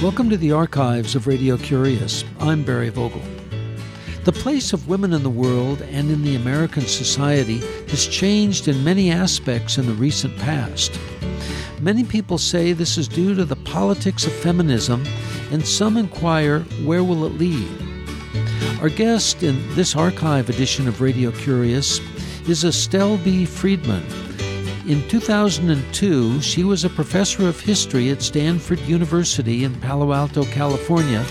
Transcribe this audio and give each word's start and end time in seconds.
Welcome 0.00 0.30
to 0.30 0.36
the 0.36 0.52
archives 0.52 1.16
of 1.16 1.26
Radio 1.26 1.56
Curious. 1.56 2.24
I'm 2.38 2.62
Barry 2.62 2.88
Vogel. 2.88 3.20
The 4.22 4.30
place 4.30 4.72
of 4.72 4.86
women 4.86 5.12
in 5.12 5.24
the 5.24 5.28
world 5.28 5.82
and 5.82 6.08
in 6.08 6.22
the 6.22 6.36
American 6.36 6.82
society 6.82 7.58
has 7.88 8.06
changed 8.06 8.68
in 8.68 8.84
many 8.84 9.10
aspects 9.10 9.76
in 9.76 9.86
the 9.86 9.92
recent 9.94 10.38
past. 10.38 10.96
Many 11.80 12.04
people 12.04 12.38
say 12.38 12.72
this 12.72 12.96
is 12.96 13.08
due 13.08 13.34
to 13.34 13.44
the 13.44 13.56
politics 13.56 14.26
of 14.26 14.32
feminism, 14.32 15.04
and 15.50 15.66
some 15.66 15.96
inquire 15.96 16.60
where 16.84 17.02
will 17.02 17.26
it 17.26 17.32
lead? 17.32 17.68
Our 18.80 18.88
guest 18.88 19.42
in 19.42 19.74
this 19.74 19.96
archive 19.96 20.48
edition 20.48 20.86
of 20.86 21.00
Radio 21.00 21.32
Curious 21.32 21.98
is 22.48 22.64
Estelle 22.64 23.18
B. 23.18 23.44
Freedman, 23.44 24.04
in 24.86 25.06
2002, 25.08 26.40
she 26.40 26.64
was 26.64 26.84
a 26.84 26.90
professor 26.90 27.46
of 27.46 27.60
history 27.60 28.10
at 28.10 28.22
Stanford 28.22 28.80
University 28.80 29.64
in 29.64 29.74
Palo 29.80 30.12
Alto, 30.12 30.44
California, 30.44 31.24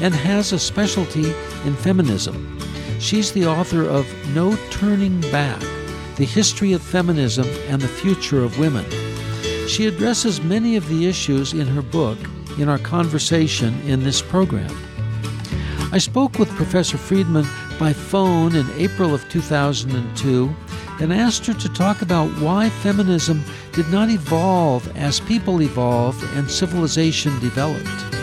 and 0.00 0.14
has 0.14 0.52
a 0.52 0.58
specialty 0.58 1.34
in 1.64 1.74
feminism. 1.74 2.58
She's 3.00 3.32
the 3.32 3.46
author 3.46 3.82
of 3.82 4.06
No 4.34 4.56
Turning 4.70 5.20
Back 5.32 5.60
The 6.16 6.24
History 6.24 6.72
of 6.72 6.82
Feminism 6.82 7.46
and 7.68 7.82
the 7.82 7.88
Future 7.88 8.44
of 8.44 8.58
Women. 8.58 8.84
She 9.68 9.86
addresses 9.86 10.40
many 10.40 10.76
of 10.76 10.88
the 10.88 11.06
issues 11.06 11.52
in 11.52 11.66
her 11.66 11.82
book 11.82 12.18
in 12.58 12.68
our 12.68 12.78
conversation 12.78 13.78
in 13.82 14.04
this 14.04 14.22
program. 14.22 14.74
I 15.92 15.98
spoke 15.98 16.38
with 16.38 16.48
Professor 16.50 16.98
Freedman 16.98 17.46
by 17.78 17.92
phone 17.92 18.54
in 18.54 18.70
April 18.76 19.12
of 19.12 19.28
2002 19.28 20.54
and 21.00 21.12
asked 21.12 21.46
her 21.46 21.54
to 21.54 21.68
talk 21.72 22.02
about 22.02 22.28
why 22.40 22.70
feminism 22.70 23.42
did 23.72 23.88
not 23.88 24.10
evolve 24.10 24.94
as 24.96 25.20
people 25.20 25.62
evolved 25.62 26.22
and 26.34 26.50
civilization 26.50 27.38
developed. 27.40 28.15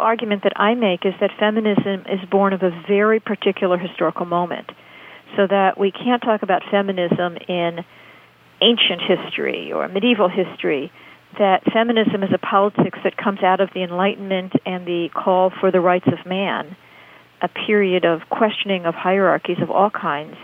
Argument 0.00 0.44
that 0.44 0.52
I 0.56 0.74
make 0.74 1.04
is 1.04 1.14
that 1.20 1.30
feminism 1.38 2.04
is 2.08 2.20
born 2.30 2.52
of 2.52 2.62
a 2.62 2.70
very 2.88 3.20
particular 3.20 3.78
historical 3.78 4.26
moment. 4.26 4.70
So 5.36 5.46
that 5.46 5.78
we 5.78 5.92
can't 5.92 6.22
talk 6.22 6.42
about 6.42 6.62
feminism 6.70 7.36
in 7.48 7.84
ancient 8.60 9.00
history 9.00 9.72
or 9.72 9.86
medieval 9.88 10.28
history. 10.28 10.92
That 11.38 11.62
feminism 11.72 12.24
is 12.24 12.30
a 12.32 12.38
politics 12.38 12.98
that 13.04 13.16
comes 13.16 13.42
out 13.42 13.60
of 13.60 13.70
the 13.72 13.82
Enlightenment 13.82 14.52
and 14.66 14.86
the 14.86 15.08
call 15.14 15.50
for 15.50 15.70
the 15.70 15.80
rights 15.80 16.08
of 16.08 16.26
man, 16.26 16.76
a 17.40 17.48
period 17.48 18.04
of 18.04 18.22
questioning 18.28 18.86
of 18.86 18.94
hierarchies 18.94 19.58
of 19.62 19.70
all 19.70 19.90
kinds, 19.90 20.36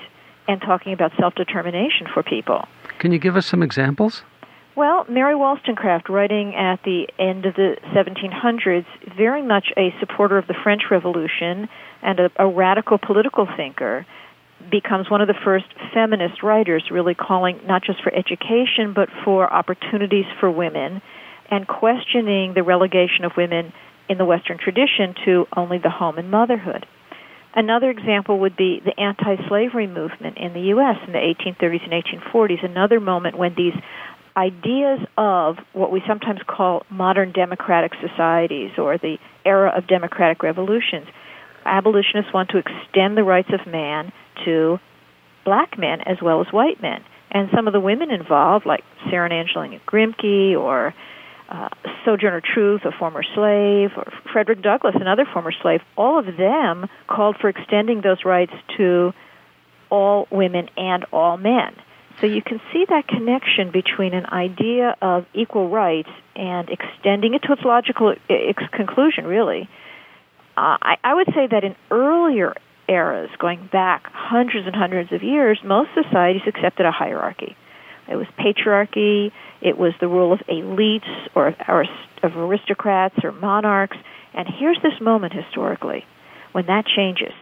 and 0.47 0.60
talking 0.60 0.93
about 0.93 1.10
self 1.19 1.34
determination 1.34 2.06
for 2.12 2.22
people. 2.22 2.66
Can 3.00 3.10
you 3.10 3.19
give 3.19 3.37
us 3.37 3.47
some 3.47 3.62
examples? 3.62 4.22
Well, 4.76 5.06
Mary 5.09 5.34
Wollstonecraft, 5.34 6.10
writing 6.10 6.54
at 6.54 6.81
the 6.84 7.09
end 7.19 7.47
of 7.47 7.54
the 7.54 7.76
1700s, 7.94 8.84
very 9.16 9.41
much 9.41 9.69
a 9.75 9.88
supporter 10.00 10.37
of 10.37 10.47
the 10.47 10.54
French 10.62 10.82
Revolution 10.91 11.70
and 12.03 12.20
a, 12.20 12.31
a 12.38 12.47
radical 12.47 12.98
political 12.98 13.48
thinker, 13.56 14.04
becomes 14.70 15.10
one 15.10 15.22
of 15.22 15.28
the 15.28 15.41
first 15.44 15.64
feminist 15.94 16.42
writers, 16.42 16.84
really 16.91 17.14
calling 17.14 17.59
not 17.66 17.84
just 17.84 18.03
for 18.03 18.14
education, 18.14 18.92
but 18.94 19.09
for 19.25 19.50
opportunities 19.50 20.26
for 20.41 20.50
women, 20.50 21.00
and 21.50 21.66
questioning 21.66 22.53
the 22.53 22.62
relegation 22.62 23.25
of 23.25 23.32
women 23.34 23.72
in 24.10 24.19
the 24.19 24.26
Western 24.26 24.58
tradition 24.58 25.14
to 25.25 25.47
only 25.56 25.78
the 25.78 25.88
home 25.88 26.19
and 26.19 26.31
motherhood. 26.31 26.84
Another 27.54 27.88
example 27.88 28.41
would 28.41 28.54
be 28.54 28.82
the 28.84 29.00
anti 29.00 29.37
slavery 29.48 29.87
movement 29.87 30.37
in 30.37 30.53
the 30.53 30.60
U.S. 30.76 30.97
in 31.06 31.14
the 31.14 31.19
1830s 31.19 31.84
and 31.91 32.22
1840s, 32.22 32.62
another 32.62 33.00
moment 33.00 33.38
when 33.38 33.54
these 33.56 33.72
ideas 34.36 35.00
of 35.16 35.56
what 35.72 35.91
we 35.91 36.02
sometimes 36.06 36.41
call 36.47 36.84
modern 36.91 37.32
democratic 37.32 37.92
societies 38.00 38.72
or 38.78 38.98
the 38.98 39.16
era 39.44 39.72
of 39.76 39.86
democratic 39.86 40.42
revolutions. 40.42 41.06
Abolitionists 41.64 42.32
want 42.32 42.50
to 42.50 42.58
extend 42.58 43.16
the 43.16 43.25
rights 43.25 43.48
of 43.52 43.66
man 43.66 44.12
to 44.44 44.78
black 45.44 45.78
men 45.78 46.00
as 46.02 46.19
well 46.22 46.41
as 46.41 46.46
white 46.52 46.82
men. 46.82 47.02
And 47.30 47.48
some 47.54 47.66
of 47.66 47.72
the 47.72 47.80
women 47.80 48.10
involved, 48.10 48.66
like 48.66 48.84
Sarah 49.10 49.32
Angelina 49.32 49.80
Grimke 49.86 50.56
or 50.56 50.94
uh, 51.48 51.69
Sojourner 52.04 52.41
Truth, 52.41 52.82
a 52.84 52.92
former 52.92 53.22
slave, 53.22 53.91
or 53.96 54.12
Frederick 54.32 54.62
Douglass, 54.62 54.94
another 55.00 55.26
former 55.32 55.52
slave, 55.62 55.80
all 55.96 56.19
of 56.19 56.26
them 56.36 56.86
called 57.08 57.36
for 57.41 57.48
extending 57.48 58.00
those 58.00 58.25
rights 58.25 58.52
to 58.76 59.12
all 59.91 60.26
women 60.30 60.69
and 60.76 61.04
all 61.12 61.36
men. 61.36 61.75
So 62.21 62.27
you 62.27 62.41
can 62.41 62.60
see 62.72 62.87
that 62.88 63.06
connection 63.06 63.71
between 63.71 64.15
an 64.15 64.27
idea 64.27 64.97
of 65.03 65.27
equal 65.34 65.69
rights 65.69 66.09
and 66.34 66.69
extending 66.71 67.34
it 67.34 67.43
to 67.43 67.53
its 67.53 67.62
logical 67.62 68.15
ex- 68.31 68.62
conclusion, 68.72 69.27
really. 69.27 69.69
Uh, 70.56 70.81
I, 70.81 70.97
I 71.05 71.15
would 71.15 71.28
say 71.34 71.47
that 71.50 71.62
in 71.62 71.76
earlier 71.91 72.55
eras, 72.88 73.28
going 73.38 73.69
back 73.71 74.06
hundreds 74.12 74.66
and 74.66 74.75
hundreds 74.75 75.12
of 75.12 75.22
years, 75.22 75.59
most 75.62 75.91
societies 75.94 76.43
accepted 76.47 76.87
a 76.87 76.93
hierarchy. 76.93 77.55
It 78.09 78.16
was 78.16 78.26
patriarchy, 78.38 79.32
it 79.60 79.76
was 79.76 79.93
the 80.00 80.09
rule 80.09 80.32
of 80.32 80.38
elites 80.49 81.09
or, 81.34 81.55
or 81.69 81.84
of 82.22 82.37
aristocrats 82.37 83.16
or 83.25 83.32
monarchs. 83.32 83.97
And 84.32 84.49
here's 84.49 84.78
this 84.82 85.00
moment 85.00 85.34
historically 85.34 86.05
when 86.53 86.66
that 86.66 86.87
changes 86.87 87.32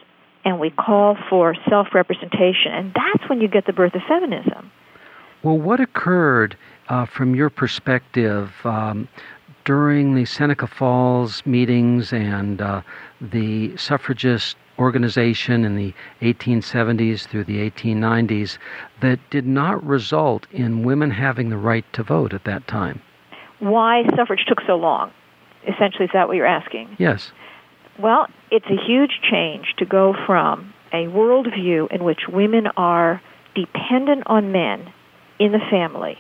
and 0.45 0.61
we 0.61 0.71
call 0.71 1.17
for 1.29 1.55
self 1.69 1.89
representation. 1.95 2.73
And 2.73 2.95
that's 2.95 3.29
when 3.29 3.41
you 3.41 3.49
get 3.49 3.67
the 3.67 3.73
birth 3.73 3.95
of 3.95 4.03
feminism. 4.07 4.71
Well, 5.43 5.59
what 5.59 5.81
occurred 5.81 6.57
uh, 6.89 7.07
from 7.07 7.35
your 7.35 7.51
perspective 7.51 8.53
um, 8.65 9.09
during 9.65 10.15
the 10.15 10.25
Seneca 10.25 10.67
Falls 10.67 11.45
meetings 11.47 12.13
and 12.13 12.61
uh, 12.61 12.83
the 13.21 13.77
suffragist 13.77 14.57
organization 14.79 15.65
in 15.65 15.77
the 15.77 15.95
1870s 16.23 17.27
through 17.27 17.45
the 17.45 17.71
1890s 17.71 18.59
that 19.01 19.19
did 19.31 19.47
not 19.47 19.85
result 19.85 20.47
in 20.51 20.85
women 20.85 21.11
having 21.11 21.49
the 21.49 21.57
right 21.57 21.85
to 21.93 22.03
vote 22.03 22.33
at 22.35 22.45
that 22.45 22.67
time? 22.67 23.01
Why 23.61 24.03
suffrage 24.17 24.45
took 24.49 24.61
so 24.67 24.77
long? 24.77 25.13
Essentially, 25.63 26.05
is 26.05 26.11
that 26.13 26.29
what 26.29 26.37
you're 26.37 26.47
asking? 26.47 26.97
Yes. 26.99 27.33
Well, 27.99 28.27
it's 28.51 28.67
a 28.67 28.77
huge 28.87 29.21
change 29.31 29.75
to 29.79 29.85
go 29.85 30.15
from 30.27 30.73
a 30.93 31.07
worldview 31.07 31.93
in 31.93 32.05
which 32.05 32.21
women 32.29 32.67
are 32.77 33.23
dependent 33.55 34.25
on 34.27 34.53
men 34.53 34.93
in 35.39 35.53
the 35.53 35.61
family, 35.71 36.19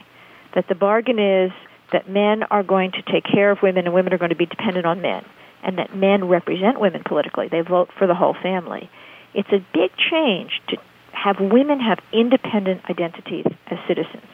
that 0.54 0.66
the 0.68 0.74
bargain 0.74 1.18
is 1.18 1.52
that 1.92 2.08
men 2.08 2.42
are 2.44 2.62
going 2.62 2.92
to 2.92 3.02
take 3.02 3.24
care 3.24 3.50
of 3.50 3.58
women 3.62 3.86
and 3.86 3.94
women 3.94 4.12
are 4.12 4.18
going 4.18 4.30
to 4.30 4.36
be 4.36 4.46
dependent 4.46 4.86
on 4.86 5.00
men, 5.00 5.24
and 5.62 5.78
that 5.78 5.94
men 5.94 6.26
represent 6.28 6.80
women 6.80 7.02
politically. 7.04 7.48
They 7.48 7.60
vote 7.60 7.90
for 7.98 8.06
the 8.06 8.14
whole 8.14 8.34
family. 8.40 8.90
It's 9.34 9.50
a 9.50 9.64
big 9.72 9.90
change 10.10 10.60
to 10.68 10.76
have 11.12 11.36
women 11.40 11.80
have 11.80 11.98
independent 12.12 12.82
identities 12.88 13.46
as 13.68 13.78
citizens. 13.86 14.26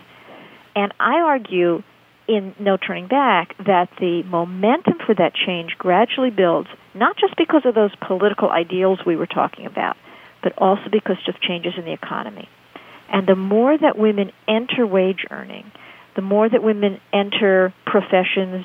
And 0.74 0.92
I 1.00 1.20
argue 1.20 1.82
in 2.26 2.54
No 2.58 2.76
Turning 2.76 3.08
Back 3.08 3.56
that 3.58 3.88
the 3.98 4.22
momentum 4.24 4.98
for 5.10 5.14
that 5.14 5.34
change 5.34 5.72
gradually 5.76 6.30
builds, 6.30 6.68
not 6.94 7.16
just 7.16 7.36
because 7.36 7.62
of 7.64 7.74
those 7.74 7.90
political 8.06 8.48
ideals 8.48 9.00
we 9.04 9.16
were 9.16 9.26
talking 9.26 9.66
about, 9.66 9.96
but 10.40 10.52
also 10.56 10.84
because 10.92 11.16
of 11.26 11.40
changes 11.40 11.72
in 11.76 11.84
the 11.84 11.92
economy. 11.92 12.48
And 13.12 13.26
the 13.26 13.34
more 13.34 13.76
that 13.76 13.98
women 13.98 14.30
enter 14.46 14.86
wage 14.86 15.26
earning, 15.28 15.72
the 16.14 16.22
more 16.22 16.48
that 16.48 16.62
women 16.62 17.00
enter 17.12 17.74
professions, 17.86 18.64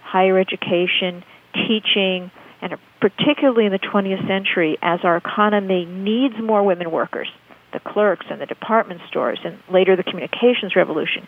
higher 0.00 0.38
education, 0.38 1.24
teaching, 1.54 2.30
and 2.62 2.76
particularly 3.00 3.66
in 3.66 3.72
the 3.72 3.80
20th 3.80 4.28
century, 4.28 4.78
as 4.82 5.00
our 5.02 5.16
economy 5.16 5.86
needs 5.86 6.36
more 6.40 6.62
women 6.62 6.92
workers, 6.92 7.28
the 7.72 7.80
clerks 7.80 8.26
and 8.30 8.40
the 8.40 8.46
department 8.46 9.00
stores, 9.08 9.40
and 9.44 9.58
later 9.68 9.96
the 9.96 10.04
communications 10.04 10.76
revolution, 10.76 11.26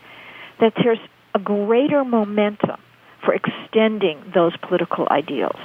that 0.60 0.72
there's 0.80 1.00
a 1.34 1.40
greater 1.40 2.04
momentum 2.04 2.78
for 3.24 3.34
extending 3.34 4.22
those 4.34 4.56
political 4.56 5.06
ideals. 5.10 5.60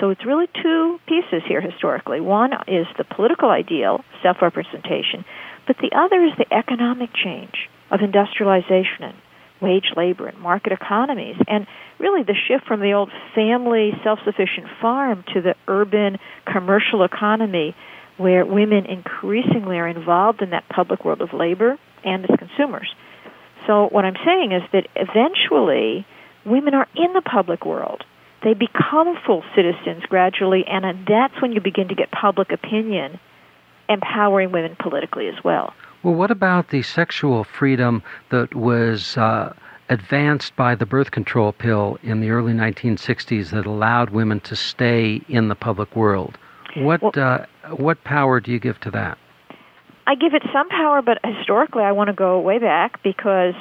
So 0.00 0.10
it's 0.10 0.24
really 0.24 0.46
two 0.62 1.00
pieces 1.06 1.42
here 1.46 1.60
historically. 1.60 2.20
One 2.20 2.52
is 2.66 2.86
the 2.96 3.04
political 3.04 3.50
ideal, 3.50 4.04
self 4.22 4.40
representation, 4.40 5.24
but 5.66 5.76
the 5.78 5.92
other 5.94 6.24
is 6.24 6.32
the 6.38 6.52
economic 6.52 7.10
change 7.14 7.68
of 7.90 8.00
industrialization 8.00 9.02
and 9.02 9.14
wage 9.60 9.92
labor 9.96 10.26
and 10.26 10.38
market 10.38 10.72
economies. 10.72 11.36
And 11.46 11.66
really 11.98 12.22
the 12.22 12.34
shift 12.34 12.66
from 12.66 12.80
the 12.80 12.92
old 12.92 13.10
family 13.34 13.92
self 14.02 14.18
sufficient 14.24 14.66
farm 14.80 15.24
to 15.34 15.40
the 15.40 15.54
urban 15.68 16.18
commercial 16.44 17.04
economy 17.04 17.76
where 18.16 18.44
women 18.44 18.86
increasingly 18.86 19.78
are 19.78 19.88
involved 19.88 20.42
in 20.42 20.50
that 20.50 20.68
public 20.68 21.04
world 21.04 21.22
of 21.22 21.32
labor 21.32 21.78
and 22.04 22.28
as 22.28 22.38
consumers. 22.38 22.92
So 23.66 23.88
what 23.88 24.04
I'm 24.04 24.16
saying 24.24 24.52
is 24.52 24.62
that 24.72 24.86
eventually 24.96 26.06
women 26.44 26.74
are 26.74 26.88
in 26.94 27.12
the 27.12 27.22
public 27.22 27.64
world. 27.64 28.04
They 28.42 28.54
become 28.54 29.16
full 29.24 29.44
citizens 29.54 30.02
gradually, 30.08 30.64
and 30.66 31.06
that's 31.06 31.40
when 31.40 31.52
you 31.52 31.60
begin 31.60 31.88
to 31.88 31.94
get 31.94 32.10
public 32.10 32.50
opinion 32.50 33.20
empowering 33.88 34.52
women 34.52 34.76
politically 34.80 35.28
as 35.28 35.44
well. 35.44 35.74
Well, 36.02 36.14
what 36.14 36.30
about 36.30 36.70
the 36.70 36.82
sexual 36.82 37.44
freedom 37.44 38.02
that 38.30 38.54
was 38.54 39.16
uh, 39.16 39.54
advanced 39.88 40.56
by 40.56 40.74
the 40.74 40.86
birth 40.86 41.12
control 41.12 41.52
pill 41.52 41.98
in 42.02 42.20
the 42.20 42.30
early 42.30 42.52
1960s 42.52 43.50
that 43.50 43.66
allowed 43.66 44.10
women 44.10 44.40
to 44.40 44.56
stay 44.56 45.20
in 45.28 45.48
the 45.48 45.54
public 45.54 45.94
world? 45.94 46.38
What 46.76 47.02
well, 47.02 47.12
uh, 47.16 47.46
what 47.76 48.02
power 48.02 48.40
do 48.40 48.50
you 48.50 48.58
give 48.58 48.80
to 48.80 48.90
that? 48.92 49.18
I 50.06 50.14
give 50.16 50.34
it 50.34 50.42
some 50.52 50.68
power, 50.68 51.02
but 51.02 51.18
historically, 51.24 51.84
I 51.84 51.92
want 51.92 52.08
to 52.08 52.14
go 52.14 52.40
way 52.40 52.58
back 52.58 53.02
because 53.04 53.54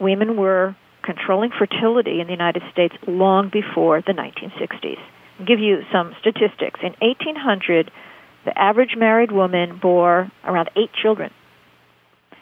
women 0.00 0.36
were 0.36 0.74
controlling 1.02 1.50
fertility 1.50 2.20
in 2.20 2.26
the 2.26 2.32
United 2.32 2.62
States 2.72 2.94
long 3.06 3.50
before 3.52 4.02
the 4.02 4.12
1960s. 4.12 4.98
I'll 5.38 5.46
give 5.46 5.58
you 5.58 5.82
some 5.92 6.14
statistics. 6.20 6.80
In 6.82 6.94
1800, 7.00 7.90
the 8.44 8.58
average 8.58 8.96
married 8.96 9.32
woman 9.32 9.78
bore 9.80 10.30
around 10.44 10.70
eight 10.76 10.90
children. 11.00 11.30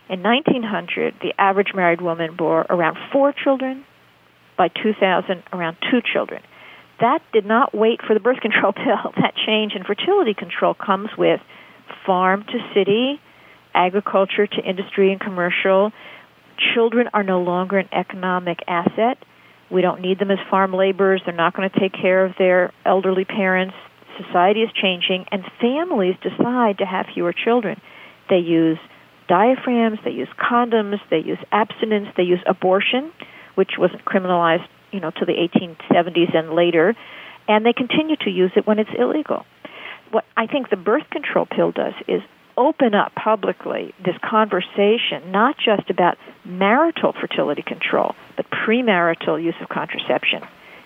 In 0.08 0.22
1900, 0.22 1.14
the 1.22 1.32
average 1.38 1.72
married 1.74 2.00
woman 2.00 2.34
bore 2.36 2.66
around 2.68 2.96
four 3.12 3.32
children. 3.32 3.84
By 4.58 4.68
2000, 4.68 5.42
around 5.52 5.76
two 5.90 6.00
children. 6.12 6.42
That 7.00 7.20
did 7.32 7.46
not 7.46 7.74
wait 7.74 8.00
for 8.06 8.12
the 8.12 8.20
birth 8.20 8.40
control 8.42 8.72
pill. 8.72 9.12
That 9.16 9.34
change 9.46 9.72
in 9.74 9.84
fertility 9.84 10.34
control 10.34 10.74
comes 10.74 11.10
with 11.16 11.40
farm 12.04 12.44
to 12.44 12.58
city, 12.74 13.20
agriculture 13.74 14.46
to 14.46 14.60
industry 14.62 15.12
and 15.12 15.20
commercial. 15.20 15.92
Children 16.74 17.08
are 17.14 17.22
no 17.22 17.40
longer 17.40 17.78
an 17.78 17.88
economic 17.92 18.58
asset. 18.66 19.18
We 19.70 19.82
don't 19.82 20.00
need 20.00 20.18
them 20.18 20.30
as 20.30 20.38
farm 20.50 20.74
laborers. 20.74 21.22
They're 21.24 21.34
not 21.34 21.54
going 21.54 21.70
to 21.70 21.80
take 21.80 21.92
care 21.92 22.24
of 22.24 22.32
their 22.38 22.72
elderly 22.84 23.24
parents. 23.24 23.74
Society 24.26 24.60
is 24.60 24.70
changing, 24.72 25.24
and 25.32 25.42
families 25.60 26.16
decide 26.22 26.78
to 26.78 26.84
have 26.84 27.06
fewer 27.14 27.32
children. 27.32 27.80
They 28.28 28.38
use 28.38 28.78
diaphragms, 29.28 29.98
they 30.04 30.10
use 30.10 30.28
condoms, 30.38 30.98
they 31.08 31.18
use 31.18 31.38
abstinence, 31.52 32.08
they 32.16 32.24
use 32.24 32.40
abortion, 32.46 33.12
which 33.54 33.78
wasn't 33.78 34.04
criminalized, 34.04 34.66
you 34.90 35.00
know, 35.00 35.10
to 35.12 35.24
the 35.24 35.32
1870s 35.32 36.36
and 36.36 36.50
later, 36.50 36.94
and 37.48 37.64
they 37.64 37.72
continue 37.72 38.16
to 38.16 38.30
use 38.30 38.50
it 38.56 38.66
when 38.66 38.78
it's 38.78 38.90
illegal. 38.98 39.46
What 40.10 40.24
I 40.36 40.46
think 40.46 40.68
the 40.68 40.76
birth 40.76 41.08
control 41.10 41.46
pill 41.46 41.70
does 41.70 41.94
is 42.08 42.22
open 42.60 42.94
up 42.94 43.14
publicly 43.14 43.94
this 44.04 44.16
conversation, 44.18 45.32
not 45.32 45.56
just 45.58 45.88
about 45.90 46.18
marital 46.44 47.12
fertility 47.12 47.62
control, 47.62 48.14
but 48.36 48.46
premarital 48.50 49.42
use 49.42 49.54
of 49.60 49.68
contraception. 49.68 50.42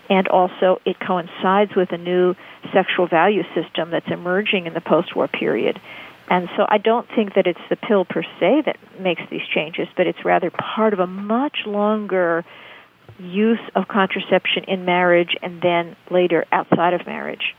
And 0.09 0.29
also, 0.29 0.81
it 0.85 1.01
coincides 1.01 1.75
with 1.75 1.91
a 1.93 1.99
new 1.99 2.35
sexual 2.73 3.07
value 3.07 3.43
system 3.55 3.91
that's 3.91 4.09
emerging 4.09 4.67
in 4.67 4.75
the 4.75 4.81
post 4.81 5.17
war 5.17 5.29
period 5.29 5.81
and 6.29 6.49
so 6.57 6.65
I 6.69 6.79
don't 6.79 7.07
think 7.15 7.35
that 7.35 7.47
it's 7.47 7.61
the 7.69 7.77
pill 7.77 8.05
per 8.05 8.23
se 8.41 8.63
that 8.67 8.79
makes 8.99 9.23
these 9.31 9.47
changes, 9.55 9.89
but 9.97 10.07
it's 10.07 10.25
rather 10.25 10.51
part 10.51 10.93
of 10.93 11.01
a 11.01 11.07
much 11.07 11.67
longer 11.67 12.45
use 13.19 13.61
of 13.75 13.89
contraception 13.89 14.65
in 14.65 14.85
marriage 14.85 15.37
and 15.43 15.61
then 15.61 15.97
later 16.11 16.47
outside 16.51 16.95
of 16.95 17.07
marriage. 17.07 17.55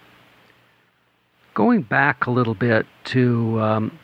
Going 1.53 1.83
back 1.83 2.25
a 2.25 2.31
little 2.31 2.56
bit 2.56 2.85
to 3.06 3.62
um, 3.62 4.00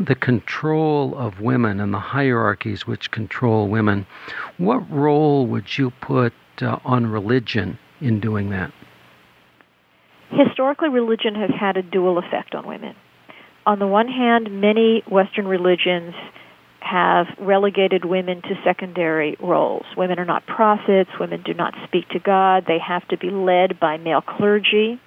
the 0.00 0.14
control 0.14 1.16
of 1.16 1.40
women 1.40 1.80
and 1.80 1.92
the 1.92 1.98
hierarchies 1.98 2.86
which 2.86 3.10
control 3.10 3.68
women, 3.68 4.06
what 4.56 4.88
role 4.90 5.46
would 5.46 5.76
you 5.76 5.90
put 6.00 6.32
uh, 6.60 6.78
on 6.84 7.06
religion 7.06 7.78
in 8.00 8.20
doing 8.20 8.50
that? 8.50 8.72
Historically, 10.30 10.88
religion 10.88 11.34
has 11.34 11.50
had 11.58 11.76
a 11.76 11.82
dual 11.82 12.18
effect 12.18 12.54
on 12.54 12.66
women 12.66 12.94
on 13.68 13.78
the 13.78 13.86
one 13.86 14.08
hand, 14.08 14.62
many 14.62 15.02
Western 15.10 15.46
religions 15.46 16.14
have 16.80 17.26
relegated 17.38 18.06
women 18.06 18.40
to 18.40 18.54
secondary 18.64 19.36
roles. 19.40 19.84
Women 19.94 20.18
are 20.18 20.24
not 20.24 20.46
prophets, 20.46 21.10
women 21.20 21.42
do 21.44 21.52
not 21.52 21.74
speak 21.86 22.08
to 22.10 22.18
God, 22.18 22.64
they 22.66 22.78
have 22.78 23.06
to 23.08 23.18
be 23.18 23.28
led 23.28 23.78
by 23.78 23.98
male 23.98 24.22
clergy. 24.22 24.98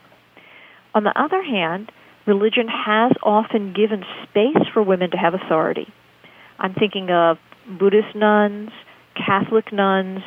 On 0.94 1.04
the 1.04 1.20
other 1.20 1.42
hand, 1.42 1.92
religion 2.26 2.68
has 2.68 3.12
often 3.24 3.74
given 3.74 4.04
space 4.24 4.68
for 4.74 4.82
women 4.82 5.12
to 5.12 5.18
have 5.18 5.34
authority. 5.34 5.88
I'm 6.60 6.74
thinking 6.74 7.10
of 7.10 7.38
Buddhist 7.68 8.16
nuns, 8.16 8.70
Catholic 9.16 9.72
nuns, 9.72 10.22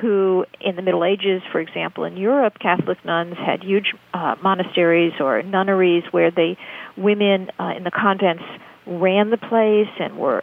who, 0.00 0.44
in 0.60 0.76
the 0.76 0.82
Middle 0.82 1.04
Ages, 1.04 1.42
for 1.50 1.60
example, 1.60 2.04
in 2.04 2.16
Europe, 2.16 2.58
Catholic 2.60 3.02
nuns 3.04 3.36
had 3.38 3.62
huge 3.62 3.94
uh, 4.12 4.36
monasteries 4.42 5.14
or 5.18 5.42
nunneries 5.42 6.04
where 6.10 6.30
the 6.30 6.56
women 6.96 7.50
uh, 7.58 7.72
in 7.76 7.84
the 7.84 7.90
convents 7.90 8.44
ran 8.86 9.30
the 9.30 9.38
place 9.38 9.88
and 9.98 10.18
were 10.18 10.42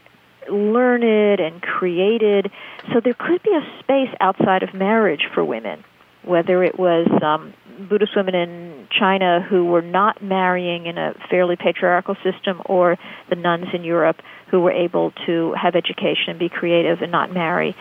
learned 0.50 1.40
and 1.40 1.62
created. 1.62 2.51
So 2.92 3.00
there 3.04 3.13
could 3.13 3.42
be 3.44 3.51
a 3.51 3.84
space 3.84 4.13
outside 4.19 4.63
of 4.63 4.74
marriage 4.74 5.28
for 5.34 5.44
women, 5.44 5.84
whether 6.24 6.63
it 6.63 6.78
was 6.78 7.08
um, 7.24 7.54
Buddhist 7.89 8.16
women 8.16 8.36
in 8.36 8.88
China 8.98 9.45
who 9.48 9.66
were 9.66 9.81
not 9.81 10.24
marrying 10.24 10.86
in 10.86 10.98
a 10.98 11.13
fairly 11.30 11.56
patriarchal 11.56 12.16
system, 12.24 12.62
or 12.66 12.98
the 13.30 13.36
nuns 13.36 13.68
in 13.74 13.83
Europe 13.83 14.18
who 14.51 14.62
were 14.62 14.72
able 14.72 15.12
to 15.25 15.54
have 15.62 15.75
education 15.75 16.30
and 16.30 16.39
be 16.39 16.50
creative 16.50 17.01
and 17.01 17.12
not 17.12 17.33
marry. 17.33 17.75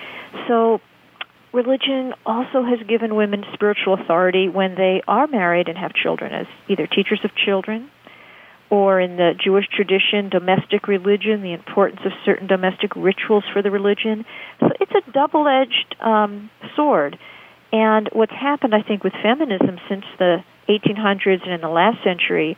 So 0.49 0.81
religion 1.53 2.15
also 2.27 2.65
has 2.65 2.85
given 2.89 3.15
women 3.15 3.45
spiritual 3.53 3.95
authority 3.95 4.49
when 4.49 4.75
they 4.75 5.03
are 5.07 5.27
married 5.27 5.69
and 5.69 5.79
have 5.79 5.93
children 5.95 6.33
as 6.33 6.47
either 6.69 6.87
teachers 6.87 7.21
of 7.25 7.31
children 7.35 7.91
or 8.71 9.01
in 9.01 9.17
the 9.17 9.33
Jewish 9.43 9.67
tradition, 9.69 10.31
domestic 10.31 10.89
religion, 10.89 11.43
the 11.43 11.53
importance 11.53 12.01
of 12.05 12.13
certain 12.25 12.49
domestic 12.49 12.97
rituals 12.97 13.45
for 13.53 13.63
the 13.63 13.71
religion. 13.71 14.25
So 14.59 14.71
it's 14.81 14.91
a 14.93 15.11
double 15.13 15.47
edged 15.47 15.95
um, 16.01 16.51
sword. 16.75 17.19
And 17.75 18.09
what's 18.13 18.33
happened, 18.33 18.73
I 18.73 18.83
think, 18.83 19.03
with 19.03 19.15
feminism 19.21 19.81
since 19.89 20.05
the 20.21 20.45
1800s 20.69 21.43
and 21.43 21.53
in 21.53 21.61
the 21.61 21.69
last 21.69 22.05
century, 22.05 22.57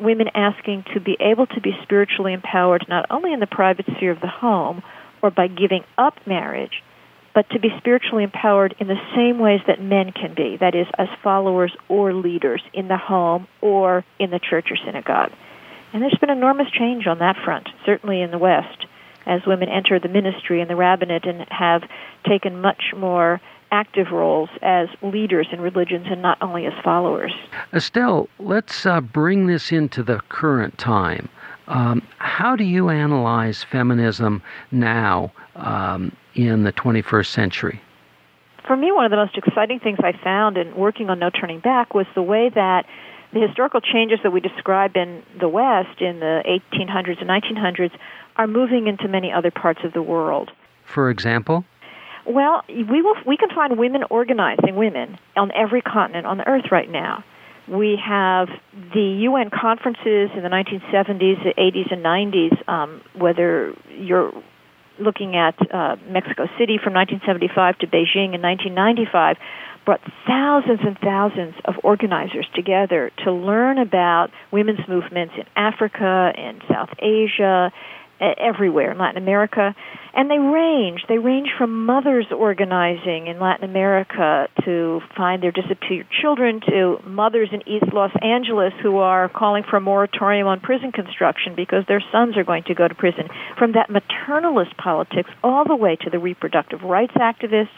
women 0.00 0.28
asking 0.34 0.84
to 0.94 1.00
be 1.00 1.14
able 1.20 1.46
to 1.48 1.60
be 1.60 1.72
spiritually 1.82 2.32
empowered 2.32 2.86
not 2.88 3.04
only 3.10 3.34
in 3.34 3.40
the 3.40 3.46
private 3.46 3.84
sphere 3.96 4.12
of 4.12 4.20
the 4.22 4.28
home 4.28 4.82
or 5.20 5.30
by 5.30 5.46
giving 5.46 5.84
up 5.98 6.14
marriage, 6.26 6.82
but 7.34 7.50
to 7.50 7.60
be 7.60 7.68
spiritually 7.76 8.24
empowered 8.24 8.74
in 8.80 8.86
the 8.86 8.96
same 9.14 9.38
ways 9.38 9.60
that 9.66 9.78
men 9.78 10.10
can 10.10 10.32
be, 10.34 10.56
that 10.56 10.74
is, 10.74 10.86
as 10.96 11.08
followers 11.22 11.76
or 11.90 12.14
leaders 12.14 12.62
in 12.72 12.88
the 12.88 12.96
home 12.96 13.46
or 13.60 14.06
in 14.18 14.30
the 14.30 14.40
church 14.40 14.68
or 14.70 14.76
synagogue. 14.86 15.32
And 15.92 16.00
there's 16.00 16.16
been 16.18 16.30
enormous 16.30 16.70
change 16.70 17.06
on 17.06 17.18
that 17.18 17.36
front, 17.44 17.68
certainly 17.84 18.22
in 18.22 18.30
the 18.30 18.38
West, 18.38 18.86
as 19.26 19.42
women 19.46 19.68
enter 19.68 20.00
the 20.00 20.08
ministry 20.08 20.62
and 20.62 20.70
the 20.70 20.76
rabbinate 20.76 21.26
and 21.26 21.46
have 21.50 21.82
taken 22.26 22.62
much 22.62 22.94
more 22.96 23.38
active 23.70 24.10
roles 24.12 24.48
as 24.62 24.88
leaders 25.02 25.48
in 25.52 25.60
religions 25.60 26.06
and 26.10 26.22
not 26.22 26.38
only 26.40 26.66
as 26.66 26.72
followers. 26.84 27.32
Estelle, 27.72 28.28
let's 28.38 28.86
uh, 28.86 29.00
bring 29.00 29.46
this 29.46 29.72
into 29.72 30.02
the 30.02 30.20
current 30.28 30.76
time. 30.78 31.28
Um, 31.68 32.06
how 32.18 32.54
do 32.54 32.64
you 32.64 32.90
analyze 32.90 33.64
feminism 33.64 34.42
now 34.70 35.32
um, 35.56 36.14
in 36.34 36.62
the 36.62 36.72
21st 36.72 37.26
century? 37.26 37.80
For 38.66 38.76
me, 38.76 38.92
one 38.92 39.04
of 39.04 39.10
the 39.10 39.16
most 39.16 39.36
exciting 39.36 39.80
things 39.80 39.98
I 40.02 40.12
found 40.12 40.56
in 40.56 40.74
working 40.76 41.10
on 41.10 41.18
No 41.18 41.30
Turning 41.30 41.60
Back 41.60 41.94
was 41.94 42.06
the 42.14 42.22
way 42.22 42.50
that 42.54 42.86
the 43.32 43.40
historical 43.40 43.80
changes 43.80 44.18
that 44.22 44.30
we 44.30 44.40
describe 44.40 44.96
in 44.96 45.22
the 45.38 45.48
West 45.48 46.00
in 46.00 46.20
the 46.20 46.42
1800s 46.72 47.20
and 47.20 47.28
1900s 47.28 47.92
are 48.36 48.46
moving 48.46 48.86
into 48.86 49.08
many 49.08 49.32
other 49.32 49.50
parts 49.50 49.80
of 49.84 49.92
the 49.92 50.02
world. 50.02 50.50
For 50.84 51.10
example? 51.10 51.64
Well, 52.26 52.62
we 52.68 53.02
will 53.02 53.14
we 53.24 53.36
can 53.36 53.50
find 53.54 53.78
women 53.78 54.02
organizing 54.10 54.74
women 54.74 55.18
on 55.36 55.52
every 55.52 55.80
continent 55.80 56.26
on 56.26 56.38
the 56.38 56.48
earth 56.48 56.72
right 56.72 56.90
now. 56.90 57.24
We 57.68 57.98
have 58.04 58.48
the 58.72 59.18
UN 59.22 59.50
conferences 59.50 60.30
in 60.36 60.42
the 60.42 60.48
1970s, 60.48 61.42
the 61.42 61.54
80s, 61.58 61.92
and 61.92 62.04
90s, 62.04 62.68
um, 62.68 63.02
whether 63.16 63.74
you're 63.90 64.32
looking 64.98 65.36
at 65.36 65.54
uh, 65.72 65.96
Mexico 66.08 66.46
City 66.58 66.78
from 66.82 66.94
1975 66.94 67.78
to 67.78 67.86
Beijing 67.86 68.34
in 68.34 68.42
1995, 68.42 69.36
brought 69.84 70.00
thousands 70.26 70.80
and 70.84 70.98
thousands 70.98 71.54
of 71.64 71.74
organizers 71.82 72.46
together 72.54 73.10
to 73.24 73.32
learn 73.32 73.78
about 73.78 74.30
women's 74.52 74.86
movements 74.88 75.34
in 75.36 75.44
Africa 75.54 76.32
and 76.36 76.62
South 76.68 76.90
Asia 76.98 77.72
everywhere 78.20 78.92
in 78.92 78.98
Latin 78.98 79.22
America, 79.22 79.74
and 80.14 80.30
they 80.30 80.38
range. 80.38 81.02
They 81.08 81.18
range 81.18 81.48
from 81.58 81.84
mothers 81.84 82.26
organizing 82.34 83.26
in 83.26 83.38
Latin 83.38 83.68
America 83.68 84.48
to 84.64 85.00
find 85.16 85.42
their 85.42 85.52
disappeared 85.52 86.06
children 86.22 86.60
to 86.68 86.98
mothers 87.06 87.50
in 87.52 87.66
East 87.68 87.92
Los 87.92 88.12
Angeles 88.22 88.72
who 88.82 88.98
are 88.98 89.28
calling 89.28 89.64
for 89.68 89.76
a 89.76 89.80
moratorium 89.80 90.46
on 90.46 90.60
prison 90.60 90.92
construction 90.92 91.54
because 91.54 91.84
their 91.86 92.02
sons 92.10 92.36
are 92.36 92.44
going 92.44 92.64
to 92.64 92.74
go 92.74 92.88
to 92.88 92.94
prison. 92.94 93.28
From 93.58 93.72
that 93.72 93.90
maternalist 93.90 94.76
politics 94.76 95.30
all 95.42 95.64
the 95.66 95.76
way 95.76 95.96
to 95.96 96.10
the 96.10 96.18
reproductive 96.18 96.82
rights 96.82 97.14
activists 97.14 97.68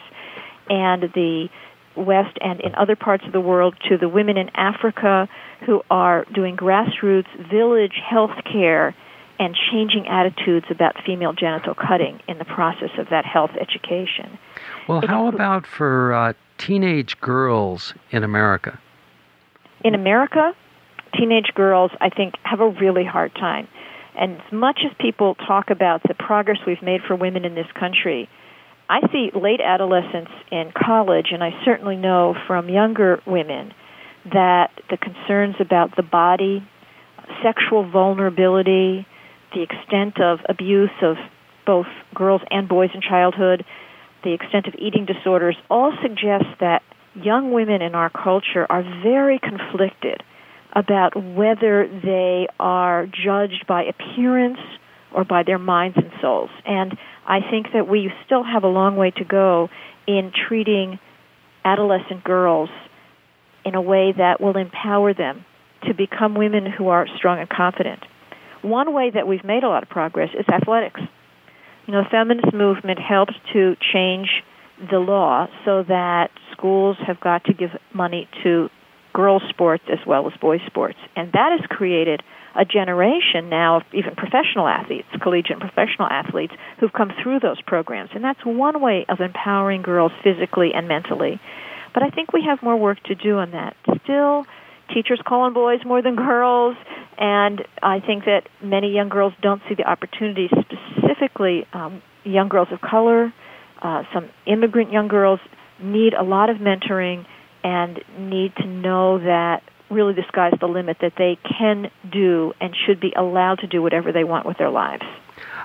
and 0.69 1.03
the 1.13 1.49
West 1.97 2.37
and 2.39 2.61
in 2.61 2.75
other 2.75 2.95
parts 2.95 3.25
of 3.25 3.33
the 3.33 3.41
world 3.41 3.75
to 3.89 3.97
the 3.97 4.07
women 4.07 4.37
in 4.37 4.49
Africa 4.55 5.27
who 5.65 5.81
are 5.89 6.25
doing 6.33 6.55
grassroots 6.55 7.27
village 7.51 7.99
health 8.09 8.31
care 8.49 8.95
and 9.39 9.55
changing 9.71 10.05
attitudes 10.07 10.65
about 10.69 10.95
female 11.05 11.33
genital 11.33 11.73
cutting 11.73 12.19
in 12.27 12.37
the 12.37 12.45
process 12.45 12.91
of 12.97 13.07
that 13.09 13.25
health 13.25 13.51
education. 13.59 14.37
Well, 14.87 15.01
how 15.07 15.27
about 15.27 15.65
for 15.65 16.13
uh, 16.13 16.33
teenage 16.57 17.19
girls 17.21 17.93
in 18.11 18.23
America? 18.23 18.79
In 19.83 19.95
America, 19.95 20.53
teenage 21.17 21.51
girls, 21.55 21.91
I 22.01 22.09
think, 22.09 22.35
have 22.43 22.59
a 22.59 22.67
really 22.67 23.05
hard 23.05 23.33
time. 23.33 23.67
And 24.15 24.35
as 24.35 24.51
much 24.51 24.81
as 24.85 24.91
people 24.99 25.35
talk 25.35 25.69
about 25.69 26.03
the 26.03 26.13
progress 26.13 26.57
we've 26.67 26.81
made 26.81 27.01
for 27.07 27.15
women 27.15 27.45
in 27.45 27.55
this 27.55 27.71
country, 27.79 28.27
I 28.89 29.01
see 29.11 29.31
late 29.33 29.61
adolescence 29.61 30.29
in 30.51 30.73
college, 30.75 31.27
and 31.31 31.43
I 31.43 31.51
certainly 31.63 31.95
know 31.95 32.35
from 32.47 32.67
younger 32.67 33.21
women 33.25 33.73
that 34.33 34.71
the 34.89 34.97
concerns 34.97 35.55
about 35.59 35.95
the 35.95 36.03
body, 36.03 36.67
sexual 37.41 37.89
vulnerability, 37.89 39.07
the 39.53 39.61
extent 39.63 40.21
of 40.21 40.39
abuse 40.47 40.91
of 41.01 41.17
both 41.65 41.87
girls 42.15 42.41
and 42.51 42.67
boys 42.67 42.89
in 42.93 43.01
childhood, 43.01 43.65
the 44.23 44.33
extent 44.33 44.67
of 44.67 44.75
eating 44.79 45.05
disorders, 45.05 45.55
all 45.69 45.93
suggest 46.01 46.45
that 46.59 46.81
young 47.15 47.51
women 47.51 47.81
in 47.81 47.95
our 47.95 48.09
culture 48.09 48.65
are 48.69 48.83
very 49.03 49.39
conflicted 49.39 50.21
about 50.73 51.15
whether 51.15 51.87
they 51.87 52.47
are 52.59 53.07
judged 53.07 53.65
by 53.67 53.83
appearance 53.83 54.59
or 55.13 55.23
by 55.23 55.43
their 55.43 55.57
minds 55.57 55.97
and 55.97 56.11
souls. 56.21 56.49
And 56.65 56.97
I 57.25 57.39
think 57.49 57.67
that 57.73 57.87
we 57.87 58.11
still 58.25 58.43
have 58.43 58.63
a 58.63 58.67
long 58.67 58.95
way 58.95 59.11
to 59.11 59.23
go 59.23 59.69
in 60.07 60.31
treating 60.47 60.99
adolescent 61.65 62.23
girls 62.23 62.69
in 63.65 63.75
a 63.75 63.81
way 63.81 64.13
that 64.15 64.39
will 64.39 64.57
empower 64.57 65.13
them 65.13 65.45
to 65.87 65.93
become 65.93 66.35
women 66.35 66.65
who 66.65 66.89
are 66.89 67.07
strong 67.17 67.39
and 67.39 67.49
confident. 67.49 68.01
One 68.61 68.93
way 68.93 69.11
that 69.11 69.27
we've 69.27 69.43
made 69.43 69.63
a 69.63 69.69
lot 69.69 69.83
of 69.83 69.89
progress 69.89 70.29
is 70.37 70.45
athletics. 70.47 71.01
You 71.85 71.93
know, 71.93 72.03
the 72.03 72.09
feminist 72.09 72.53
movement 72.53 72.99
helped 72.99 73.33
to 73.53 73.75
change 73.93 74.29
the 74.91 74.99
law 74.99 75.47
so 75.65 75.83
that 75.83 76.29
schools 76.51 76.97
have 77.05 77.19
got 77.19 77.45
to 77.45 77.53
give 77.53 77.71
money 77.93 78.27
to 78.43 78.69
girls' 79.13 79.43
sports 79.49 79.83
as 79.91 79.99
well 80.05 80.27
as 80.27 80.33
boys' 80.39 80.61
sports. 80.67 80.97
And 81.15 81.31
that 81.33 81.57
has 81.57 81.65
created 81.67 82.21
a 82.55 82.65
generation 82.65 83.49
now 83.49 83.77
of 83.77 83.83
even 83.93 84.15
professional 84.15 84.67
athletes, 84.67 85.07
collegiate 85.21 85.51
and 85.51 85.61
professional 85.61 86.07
athletes, 86.09 86.53
who've 86.79 86.93
come 86.93 87.11
through 87.21 87.39
those 87.39 87.61
programs. 87.61 88.11
And 88.13 88.23
that's 88.23 88.43
one 88.45 88.81
way 88.81 89.05
of 89.09 89.19
empowering 89.19 89.81
girls 89.81 90.11
physically 90.23 90.71
and 90.73 90.87
mentally. 90.87 91.39
But 91.93 92.03
I 92.03 92.09
think 92.09 92.33
we 92.33 92.43
have 92.47 92.61
more 92.61 92.77
work 92.77 93.01
to 93.03 93.15
do 93.15 93.37
on 93.37 93.51
that. 93.51 93.75
Still, 94.03 94.45
teachers 94.93 95.21
call 95.25 95.41
on 95.41 95.53
boys 95.53 95.79
more 95.85 96.01
than 96.01 96.15
girls, 96.15 96.75
and 97.19 97.61
I 97.83 97.99
think 97.99 98.25
that 98.25 98.47
many 98.63 98.93
young 98.93 99.09
girls 99.09 99.33
don't 99.41 99.61
see 99.67 99.75
the 99.75 99.83
opportunities, 99.83 100.49
specifically 100.51 101.67
um, 101.73 102.01
young 102.23 102.47
girls 102.47 102.69
of 102.71 102.79
color, 102.79 103.33
uh, 103.81 104.03
some 104.13 104.29
immigrant 104.45 104.91
young 104.91 105.09
girls 105.09 105.41
need 105.81 106.13
a 106.13 106.23
lot 106.23 106.49
of 106.49 106.57
mentoring 106.57 107.25
and 107.61 108.01
need 108.17 108.55
to 108.55 108.65
know 108.65 109.19
that 109.19 109.63
really 109.89 110.13
the 110.13 110.23
sky's 110.29 110.53
the 110.61 110.67
limit, 110.67 110.97
that 111.01 111.13
they 111.17 111.37
can 111.57 111.91
do 112.09 112.53
and 112.61 112.73
should 112.85 113.01
be 113.01 113.11
allowed 113.17 113.59
to 113.59 113.67
do 113.67 113.81
whatever 113.81 114.13
they 114.13 114.23
want 114.23 114.45
with 114.45 114.57
their 114.57 114.69
lives. 114.69 115.03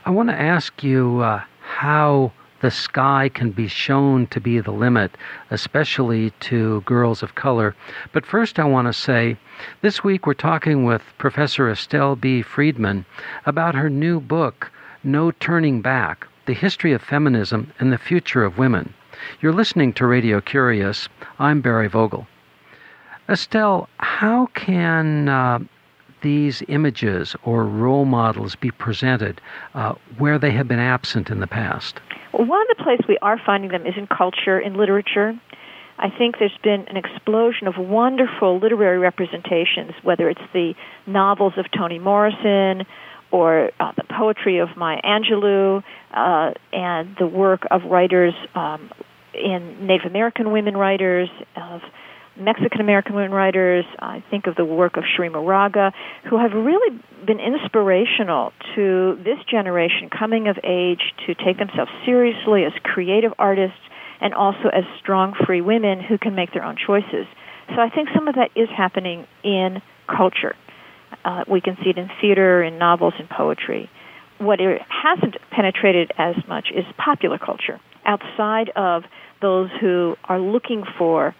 I 0.04 0.11
want 0.11 0.30
to 0.30 0.40
ask 0.40 0.82
you 0.82 1.20
uh, 1.20 1.44
how 1.61 2.32
the 2.64 2.71
sky 2.71 3.28
can 3.35 3.50
be 3.50 3.68
shown 3.68 4.26
to 4.26 4.40
be 4.40 4.59
the 4.59 4.71
limit, 4.71 5.18
especially 5.50 6.30
to 6.40 6.80
girls 6.87 7.23
of 7.23 7.35
color. 7.35 7.76
But 8.11 8.25
first, 8.25 8.59
I 8.59 8.64
want 8.64 8.87
to 8.87 8.94
say 8.94 9.37
this 9.83 10.02
week 10.02 10.26
we're 10.26 10.33
talking 10.33 10.87
with 10.87 11.02
Professor 11.18 11.71
Estelle 11.71 12.16
B. 12.16 12.40
Freedman 12.40 13.04
about 13.44 13.75
her 13.75 13.90
new 13.90 14.18
book, 14.18 14.73
No 15.02 15.30
Turning 15.30 15.83
Back 15.83 16.26
The 16.47 16.54
History 16.54 16.94
of 16.94 17.02
Feminism 17.02 17.71
and 17.78 17.92
the 17.92 17.99
Future 17.99 18.47
of 18.47 18.56
Women. 18.56 18.94
You're 19.42 19.52
listening 19.52 19.92
to 19.92 20.06
Radio 20.06 20.40
Curious. 20.40 21.11
I'm 21.38 21.61
Barry 21.61 21.88
Vogel. 21.88 22.26
Estelle, 23.28 23.90
how 23.99 24.47
can 24.54 25.28
uh, 25.28 25.59
these 26.23 26.62
images 26.68 27.37
or 27.42 27.66
role 27.66 28.06
models 28.06 28.56
be 28.56 28.71
presented 28.71 29.42
uh, 29.75 29.97
where 30.16 30.38
they 30.38 30.52
have 30.52 30.66
been 30.66 30.78
absent 30.78 31.28
in 31.28 31.40
the 31.40 31.47
past? 31.47 32.00
One 32.36 32.62
of 32.62 32.76
the 32.76 32.82
places 32.82 33.04
we 33.08 33.16
are 33.22 33.40
finding 33.44 33.70
them 33.70 33.86
is 33.86 33.94
in 33.96 34.08
culture, 34.08 34.58
in 34.58 34.74
literature. 34.74 35.38
I 35.98 36.08
think 36.10 36.36
there's 36.40 36.58
been 36.64 36.86
an 36.88 36.96
explosion 36.96 37.68
of 37.68 37.74
wonderful 37.78 38.58
literary 38.58 38.98
representations, 38.98 39.92
whether 40.02 40.28
it's 40.28 40.40
the 40.52 40.74
novels 41.06 41.52
of 41.56 41.66
Toni 41.70 42.00
Morrison 42.00 42.86
or 43.30 43.70
uh, 43.78 43.92
the 43.96 44.02
poetry 44.02 44.58
of 44.58 44.70
Maya 44.76 45.00
Angelou 45.04 45.84
uh, 46.12 46.52
and 46.72 47.14
the 47.18 47.26
work 47.26 47.66
of 47.70 47.84
writers 47.84 48.34
um, 48.56 48.90
in 49.32 49.86
Native 49.86 50.10
American 50.10 50.50
women 50.50 50.76
writers, 50.76 51.28
of 51.56 51.82
Mexican 52.38 52.80
American 52.80 53.14
women 53.14 53.30
writers. 53.30 53.84
I 53.98 54.22
think 54.30 54.46
of 54.46 54.56
the 54.56 54.64
work 54.64 54.96
of 54.96 55.04
Cherríe 55.04 55.30
Moraga, 55.30 55.92
who 56.28 56.38
have 56.38 56.52
really 56.52 56.98
been 57.26 57.40
inspirational 57.40 58.52
to 58.74 59.18
this 59.24 59.38
generation 59.50 60.10
coming 60.10 60.48
of 60.48 60.58
age 60.64 61.00
to 61.26 61.34
take 61.34 61.58
themselves 61.58 61.90
seriously 62.04 62.64
as 62.64 62.72
creative 62.82 63.32
artists 63.38 63.78
and 64.20 64.34
also 64.34 64.68
as 64.72 64.84
strong, 65.00 65.34
free 65.46 65.60
women 65.60 66.00
who 66.00 66.18
can 66.18 66.34
make 66.34 66.52
their 66.52 66.64
own 66.64 66.76
choices. 66.76 67.26
So 67.68 67.80
I 67.80 67.88
think 67.88 68.08
some 68.14 68.28
of 68.28 68.34
that 68.34 68.50
is 68.56 68.68
happening 68.76 69.26
in 69.42 69.80
culture. 70.06 70.54
Uh, 71.24 71.44
we 71.48 71.60
can 71.60 71.76
see 71.82 71.90
it 71.90 71.98
in 71.98 72.10
theater, 72.20 72.62
in 72.62 72.78
novels, 72.78 73.14
in 73.18 73.28
poetry. 73.28 73.88
What 74.38 74.60
it 74.60 74.82
hasn't 74.88 75.36
penetrated 75.50 76.12
as 76.18 76.34
much 76.48 76.68
is 76.74 76.84
popular 76.98 77.38
culture 77.38 77.80
outside 78.04 78.70
of 78.76 79.04
those 79.40 79.70
who 79.80 80.16
are 80.24 80.40
looking 80.40 80.84
for 80.98 81.34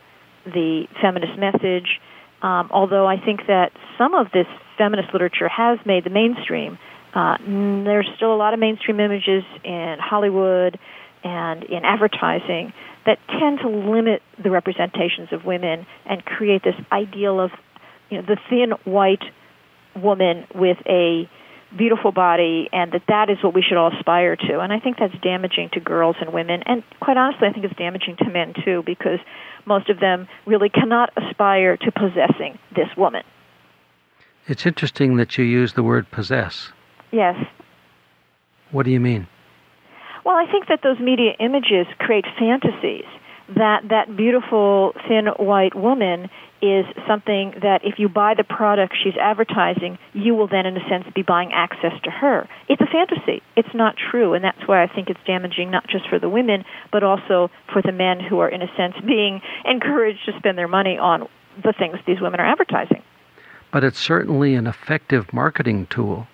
the 0.45 0.87
feminist 1.01 1.39
message. 1.39 2.01
Um, 2.43 2.69
although 2.71 3.07
I 3.07 3.17
think 3.19 3.47
that 3.47 3.73
some 3.97 4.15
of 4.15 4.27
this 4.33 4.47
feminist 4.77 5.13
literature 5.13 5.49
has 5.49 5.79
made 5.87 6.05
the 6.05 6.11
mainstream, 6.11 6.79
uh, 7.15 7.39
there's 7.39 8.09
still 8.17 8.35
a 8.35 8.37
lot 8.37 8.55
of 8.55 8.61
mainstream 8.61 9.01
images 9.01 9.45
in 9.63 9.97
Hollywood 10.01 10.79
and 11.23 11.65
in 11.65 11.85
advertising 11.85 12.73
that 13.07 13.19
tend 13.29 13.61
to 13.61 13.69
limit 13.69 14.23
the 14.43 14.51
representations 14.51 15.29
of 15.33 15.45
women 15.45 15.87
and 16.07 16.25
create 16.25 16.63
this 16.63 16.75
ideal 16.93 17.41
of 17.41 17.51
you 18.11 18.19
know 18.19 18.25
the 18.27 18.37
thin 18.51 18.73
white 18.85 19.23
woman 19.97 20.47
with 20.55 20.77
a 20.87 21.29
beautiful 21.77 22.13
body 22.13 22.69
and 22.73 22.93
that 22.93 23.03
that 23.09 23.31
is 23.31 23.39
what 23.43 23.55
we 23.55 23.63
should 23.63 23.77
all 23.77 23.91
aspire 23.97 24.37
to 24.37 24.61
and 24.61 24.73
i 24.73 24.79
think 24.79 24.97
that's 24.99 25.15
damaging 25.23 25.69
to 25.73 25.81
girls 25.81 26.17
and 26.21 26.33
women 26.33 26.63
and 26.67 26.83
quite 27.01 27.17
honestly 27.17 27.49
i 27.49 27.53
think 27.53 27.65
it's 27.65 27.77
damaging 27.77 28.17
to 28.17 28.31
men 28.31 28.55
too 28.65 28.83
because 28.87 29.19
most 29.67 29.89
of 29.89 30.01
them 30.01 30.29
really 30.47 30.69
cannot 30.69 31.11
aspire 31.17 31.77
to 31.77 31.93
possessing 31.93 32.59
this 32.75 32.89
woman. 32.97 33.23
It's 34.47 34.67
interesting 34.67 35.17
that 35.17 35.39
you 35.39 35.45
use 35.45 35.73
the 35.73 35.83
word 35.83 36.11
possess. 36.11 36.71
Yes. 37.11 37.37
What 38.71 38.85
do 38.85 38.91
you 38.91 39.01
mean? 39.01 39.27
Well, 40.25 40.37
I 40.37 40.51
think 40.51 40.69
that 40.69 40.81
those 40.83 40.99
media 40.99 41.33
images 41.39 41.87
create 41.99 42.25
fantasies 42.39 43.05
that 43.57 43.89
that 43.89 44.17
beautiful 44.17 44.95
thin 45.09 45.27
white 45.39 45.75
woman 45.75 46.31
is 46.63 46.87
something 47.07 47.53
that 47.61 47.81
if 47.85 47.99
you 47.99 48.09
buy 48.09 48.33
the 48.35 48.45
product 48.45 48.95
she's 49.03 49.17
advertising, 49.21 49.99
you 50.15 50.35
will 50.35 50.49
then, 50.49 50.65
in 50.65 50.77
a 50.77 50.89
sense, 50.89 51.05
be 51.15 51.23
buying 51.23 51.53
access 51.53 51.93
to 52.05 52.11
her. 52.11 52.49
It's 52.69 52.81
a 52.81 52.87
fantasy. 52.87 53.43
It's 53.55 53.75
not 53.75 53.97
true, 53.97 54.33
and 54.33 54.43
that's 54.43 54.67
why 54.67 54.83
I 54.83 54.87
think 54.87 55.11
it's 55.11 55.21
damaging 55.27 55.71
not 55.71 55.87
just 55.89 56.09
for 56.09 56.19
the 56.19 56.29
women, 56.29 56.65
but 56.91 57.03
also 57.03 57.51
for 57.71 57.83
the 57.83 57.93
men 57.93 58.19
who 58.19 58.39
are, 58.39 58.49
in 58.49 58.63
a 58.63 58.77
sense, 58.77 58.95
being 59.05 59.43
encouraged 59.65 60.25
to 60.27 60.33
spend 60.39 60.57
their 60.57 60.69
money 60.69 60.97
on 60.97 61.29
the 61.63 61.75
things 61.79 61.99
these 62.07 62.21
women 62.21 62.41
are 62.41 62.47
advertising. 62.47 63.03
But 63.71 63.85
it's 63.85 63.99
certainly 63.99 64.55
an 64.55 64.67
effective 64.67 65.33
marketing 65.33 65.87
tool. 65.89 66.29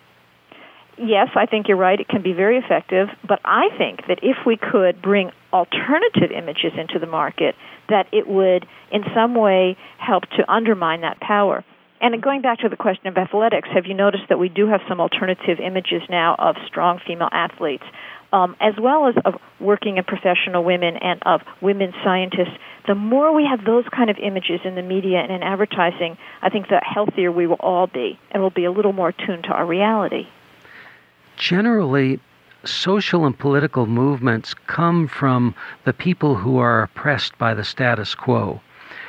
Yes, 1.02 1.28
I 1.34 1.46
think 1.46 1.66
you're 1.66 1.78
right. 1.78 1.98
It 1.98 2.08
can 2.08 2.22
be 2.22 2.34
very 2.34 2.58
effective. 2.58 3.08
But 3.26 3.40
I 3.42 3.68
think 3.78 4.06
that 4.08 4.18
if 4.22 4.36
we 4.44 4.58
could 4.58 5.00
bring 5.00 5.30
alternative 5.50 6.30
images 6.30 6.72
into 6.76 6.98
the 6.98 7.06
market, 7.06 7.54
that 7.88 8.06
it 8.12 8.28
would 8.28 8.66
in 8.92 9.02
some 9.14 9.34
way 9.34 9.78
help 9.96 10.24
to 10.36 10.44
undermine 10.46 11.00
that 11.00 11.18
power. 11.18 11.64
And 12.02 12.22
going 12.22 12.42
back 12.42 12.58
to 12.60 12.68
the 12.68 12.76
question 12.76 13.06
of 13.06 13.16
athletics, 13.16 13.68
have 13.74 13.86
you 13.86 13.94
noticed 13.94 14.24
that 14.28 14.38
we 14.38 14.50
do 14.50 14.66
have 14.68 14.80
some 14.88 15.00
alternative 15.00 15.58
images 15.58 16.02
now 16.10 16.36
of 16.38 16.56
strong 16.66 17.00
female 17.06 17.28
athletes, 17.32 17.84
um, 18.32 18.56
as 18.60 18.74
well 18.80 19.08
as 19.08 19.14
of 19.24 19.34
working 19.58 19.96
and 19.96 20.06
professional 20.06 20.64
women 20.64 20.96
and 20.96 21.22
of 21.24 21.40
women 21.62 21.92
scientists? 22.04 22.56
The 22.86 22.94
more 22.94 23.34
we 23.34 23.46
have 23.48 23.64
those 23.64 23.84
kind 23.94 24.10
of 24.10 24.16
images 24.18 24.60
in 24.64 24.74
the 24.74 24.82
media 24.82 25.18
and 25.18 25.32
in 25.32 25.42
advertising, 25.42 26.18
I 26.42 26.50
think 26.50 26.68
the 26.68 26.80
healthier 26.82 27.32
we 27.32 27.46
will 27.46 27.60
all 27.60 27.86
be, 27.86 28.18
and 28.30 28.42
we'll 28.42 28.50
be 28.50 28.64
a 28.64 28.72
little 28.72 28.92
more 28.92 29.12
tuned 29.12 29.44
to 29.44 29.50
our 29.50 29.66
reality. 29.66 30.26
Generally, 31.40 32.20
social 32.64 33.24
and 33.24 33.36
political 33.36 33.86
movements 33.86 34.52
come 34.66 35.08
from 35.08 35.54
the 35.86 35.92
people 35.94 36.34
who 36.34 36.58
are 36.58 36.82
oppressed 36.82 37.38
by 37.38 37.54
the 37.54 37.64
status 37.64 38.14
quo. 38.14 38.60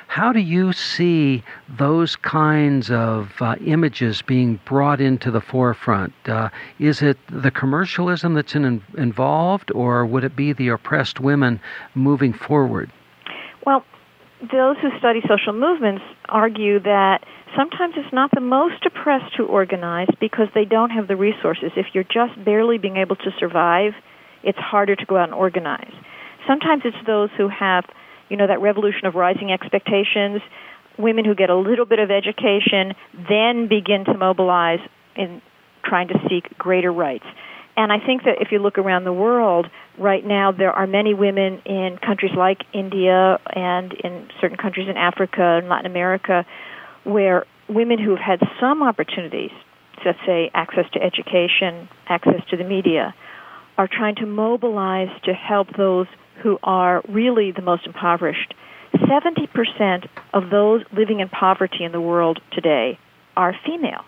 How 0.08 0.32
do 0.32 0.40
you 0.40 0.72
see 0.72 1.44
those 1.68 2.16
kinds 2.16 2.90
of 2.90 3.34
uh, 3.42 3.56
images 3.66 4.22
being 4.22 4.62
brought 4.64 5.02
into 5.02 5.30
the 5.30 5.42
forefront? 5.42 6.14
Uh, 6.26 6.48
is 6.80 7.02
it 7.02 7.18
the 7.30 7.52
commercialism 7.52 8.34
that's 8.34 8.56
in, 8.56 8.82
involved, 8.98 9.70
or 9.76 10.06
would 10.06 10.24
it 10.24 10.36
be 10.38 10.54
the 10.54 10.70
oppressed 10.70 11.20
women 11.20 11.60
moving 11.96 12.32
forward? 12.32 12.90
Well, 13.66 13.84
those 14.42 14.78
who 14.82 14.90
study 14.98 15.22
social 15.28 15.54
movements 15.54 16.04
argue 16.28 16.80
that 16.80 17.20
sometimes 17.56 17.94
it's 17.98 18.14
not 18.14 18.32
the 18.34 18.42
most 18.42 18.86
oppressed 18.86 19.36
who 19.38 19.46
organize 19.46 20.08
because 20.20 20.48
they 20.56 20.66
don't 20.66 20.90
have 20.90 21.08
the 21.08 21.16
resources. 21.16 21.72
If 21.76 21.88
you're 21.94 22.04
just 22.04 22.44
barely 22.44 22.78
being 22.78 22.98
able 22.98 23.16
to 23.18 23.32
survive, 23.40 23.94
it's 24.44 24.58
harder 24.58 24.96
to 24.96 25.06
go 25.06 25.18
out 25.18 25.30
and 25.30 25.34
organize. 25.34 25.94
Sometimes 26.48 26.82
it's 26.86 26.98
those 27.06 27.30
who 27.38 27.48
have 27.50 27.86
you 28.32 28.38
know, 28.38 28.48
that 28.48 28.62
revolution 28.62 29.06
of 29.06 29.16
rising 29.16 29.52
expectations, 29.52 30.42
women 30.98 31.26
who 31.26 31.36
get 31.36 31.50
a 31.50 31.56
little 31.56 31.86
bit 31.86 32.00
of 32.00 32.10
education 32.10 32.96
then 33.30 33.68
begin 33.68 34.06
to 34.06 34.18
mobilize 34.18 34.80
in 35.18 35.42
trying 35.84 36.08
to 36.08 36.14
seek 36.30 36.58
greater 36.58 36.94
rights. 36.94 37.26
And 37.78 37.92
I 37.92 38.00
think 38.06 38.24
that 38.24 38.42
if 38.42 38.52
you 38.52 38.60
look 38.60 38.78
around 38.78 39.06
the 39.06 39.14
world, 39.14 39.68
right 39.98 40.26
now 40.26 40.52
there 40.52 40.72
are 40.72 40.88
many 40.88 41.14
women 41.14 41.62
in 41.66 41.98
countries 42.06 42.34
like 42.36 42.60
India 42.74 43.40
and 43.56 43.94
in 43.94 44.28
certain 44.40 44.58
countries 44.58 44.88
in 44.90 44.98
Africa 44.98 45.60
and 45.62 45.70
Latin 45.70 45.90
America 45.90 46.46
where 47.04 47.46
women 47.70 47.98
who 47.98 48.16
have 48.16 48.40
had 48.40 48.50
some 48.60 48.84
opportunities, 48.84 49.52
let's 50.06 50.20
say 50.26 50.52
access 50.54 50.86
to 50.94 51.02
education, 51.02 51.88
access 52.08 52.42
to 52.50 52.58
the 52.58 52.64
media, 52.64 53.16
are 53.78 53.88
trying 53.88 54.16
to 54.16 54.26
mobilize 54.26 55.10
to 55.24 55.34
help 55.34 55.68
those 55.78 56.08
who 56.44 56.60
are 56.64 57.02
really 57.08 57.52
the 57.52 57.62
most 57.62 57.86
impoverished. 57.86 58.54
70% 58.94 60.08
of 60.34 60.50
those 60.50 60.84
living 60.92 61.22
in 61.22 61.30
poverty 61.30 61.84
in 61.84 61.92
the 61.92 62.02
world 62.02 62.40
today 62.52 63.00
are 63.38 63.56
female. 63.66 64.04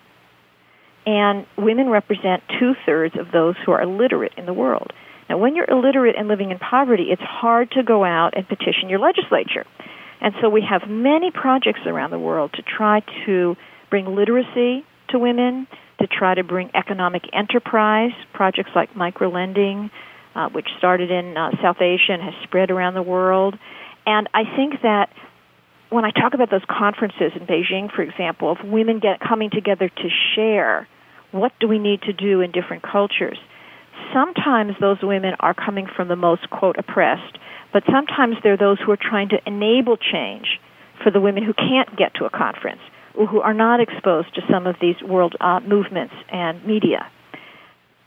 And 1.06 1.46
women 1.58 1.90
represent 1.90 2.42
two 2.58 2.74
thirds 2.86 3.14
of 3.18 3.30
those 3.30 3.56
who 3.64 3.72
are 3.72 3.82
illiterate 3.82 4.32
in 4.36 4.46
the 4.46 4.54
world. 4.54 4.92
Now, 5.28 5.38
when 5.38 5.54
you're 5.54 5.70
illiterate 5.70 6.16
and 6.18 6.28
living 6.28 6.50
in 6.50 6.58
poverty, 6.58 7.08
it's 7.10 7.22
hard 7.22 7.70
to 7.72 7.82
go 7.82 8.04
out 8.04 8.36
and 8.36 8.46
petition 8.46 8.88
your 8.88 8.98
legislature. 8.98 9.64
And 10.20 10.34
so 10.40 10.48
we 10.48 10.62
have 10.68 10.88
many 10.88 11.30
projects 11.30 11.80
around 11.86 12.10
the 12.10 12.18
world 12.18 12.52
to 12.54 12.62
try 12.62 13.02
to 13.26 13.56
bring 13.90 14.14
literacy 14.14 14.84
to 15.10 15.18
women, 15.18 15.66
to 16.00 16.06
try 16.06 16.34
to 16.34 16.44
bring 16.44 16.70
economic 16.74 17.22
enterprise, 17.32 18.12
projects 18.32 18.70
like 18.74 18.94
microlending, 18.94 19.90
uh, 20.34 20.48
which 20.48 20.66
started 20.78 21.10
in 21.10 21.36
uh, 21.36 21.50
South 21.62 21.80
Asia 21.80 22.12
and 22.12 22.22
has 22.22 22.34
spread 22.44 22.70
around 22.70 22.94
the 22.94 23.02
world. 23.02 23.58
And 24.06 24.28
I 24.34 24.44
think 24.56 24.80
that 24.82 25.10
when 25.90 26.04
I 26.04 26.10
talk 26.10 26.34
about 26.34 26.50
those 26.50 26.64
conferences 26.68 27.32
in 27.38 27.46
Beijing, 27.46 27.94
for 27.94 28.02
example, 28.02 28.50
of 28.50 28.58
women 28.64 28.98
get 28.98 29.20
coming 29.20 29.50
together 29.50 29.88
to 29.88 30.08
share 30.34 30.88
what 31.34 31.52
do 31.60 31.66
we 31.66 31.78
need 31.78 32.02
to 32.02 32.12
do 32.12 32.40
in 32.40 32.52
different 32.52 32.82
cultures, 32.82 33.38
sometimes 34.12 34.74
those 34.80 34.98
women 35.02 35.34
are 35.40 35.52
coming 35.52 35.86
from 35.94 36.08
the 36.08 36.16
most 36.16 36.48
quote 36.48 36.76
oppressed, 36.78 37.38
but 37.72 37.82
sometimes 37.90 38.36
they're 38.42 38.56
those 38.56 38.78
who 38.84 38.92
are 38.92 38.98
trying 39.00 39.28
to 39.30 39.38
enable 39.44 39.96
change 39.96 40.60
for 41.02 41.10
the 41.10 41.20
women 41.20 41.42
who 41.42 41.52
can't 41.52 41.96
get 41.96 42.14
to 42.14 42.24
a 42.24 42.30
conference 42.30 42.80
or 43.16 43.26
who 43.26 43.40
are 43.40 43.54
not 43.54 43.80
exposed 43.80 44.32
to 44.34 44.42
some 44.50 44.66
of 44.66 44.76
these 44.80 44.96
world 45.02 45.34
uh, 45.40 45.60
movements 45.60 46.14
and 46.30 46.64
media. 46.64 47.10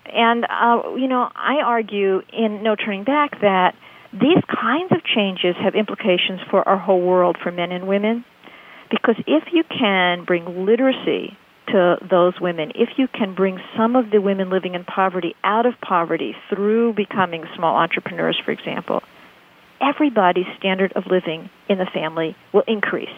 And, 0.05 0.45
uh, 0.45 0.95
you 0.95 1.09
know, 1.09 1.29
I 1.35 1.61
argue 1.65 2.21
in 2.31 2.63
No 2.63 2.75
Turning 2.75 3.03
Back 3.03 3.41
that 3.41 3.75
these 4.13 4.41
kinds 4.47 4.93
of 4.93 5.03
changes 5.03 5.55
have 5.61 5.75
implications 5.75 6.39
for 6.49 6.67
our 6.67 6.77
whole 6.77 7.01
world, 7.01 7.37
for 7.43 7.51
men 7.51 7.73
and 7.73 7.87
women. 7.87 8.23
Because 8.89 9.15
if 9.27 9.43
you 9.51 9.63
can 9.65 10.23
bring 10.23 10.65
literacy 10.65 11.37
to 11.67 11.97
those 12.09 12.33
women, 12.39 12.71
if 12.75 12.89
you 12.97 13.07
can 13.07 13.35
bring 13.35 13.59
some 13.75 13.95
of 13.95 14.09
the 14.09 14.21
women 14.21 14.49
living 14.49 14.75
in 14.75 14.83
poverty 14.83 15.35
out 15.43 15.65
of 15.65 15.73
poverty 15.81 16.35
through 16.49 16.93
becoming 16.93 17.43
small 17.55 17.75
entrepreneurs, 17.75 18.39
for 18.43 18.51
example, 18.51 19.01
everybody's 19.81 20.47
standard 20.57 20.93
of 20.93 21.05
living 21.07 21.49
in 21.69 21.77
the 21.77 21.87
family 21.93 22.35
will 22.53 22.63
increase. 22.67 23.09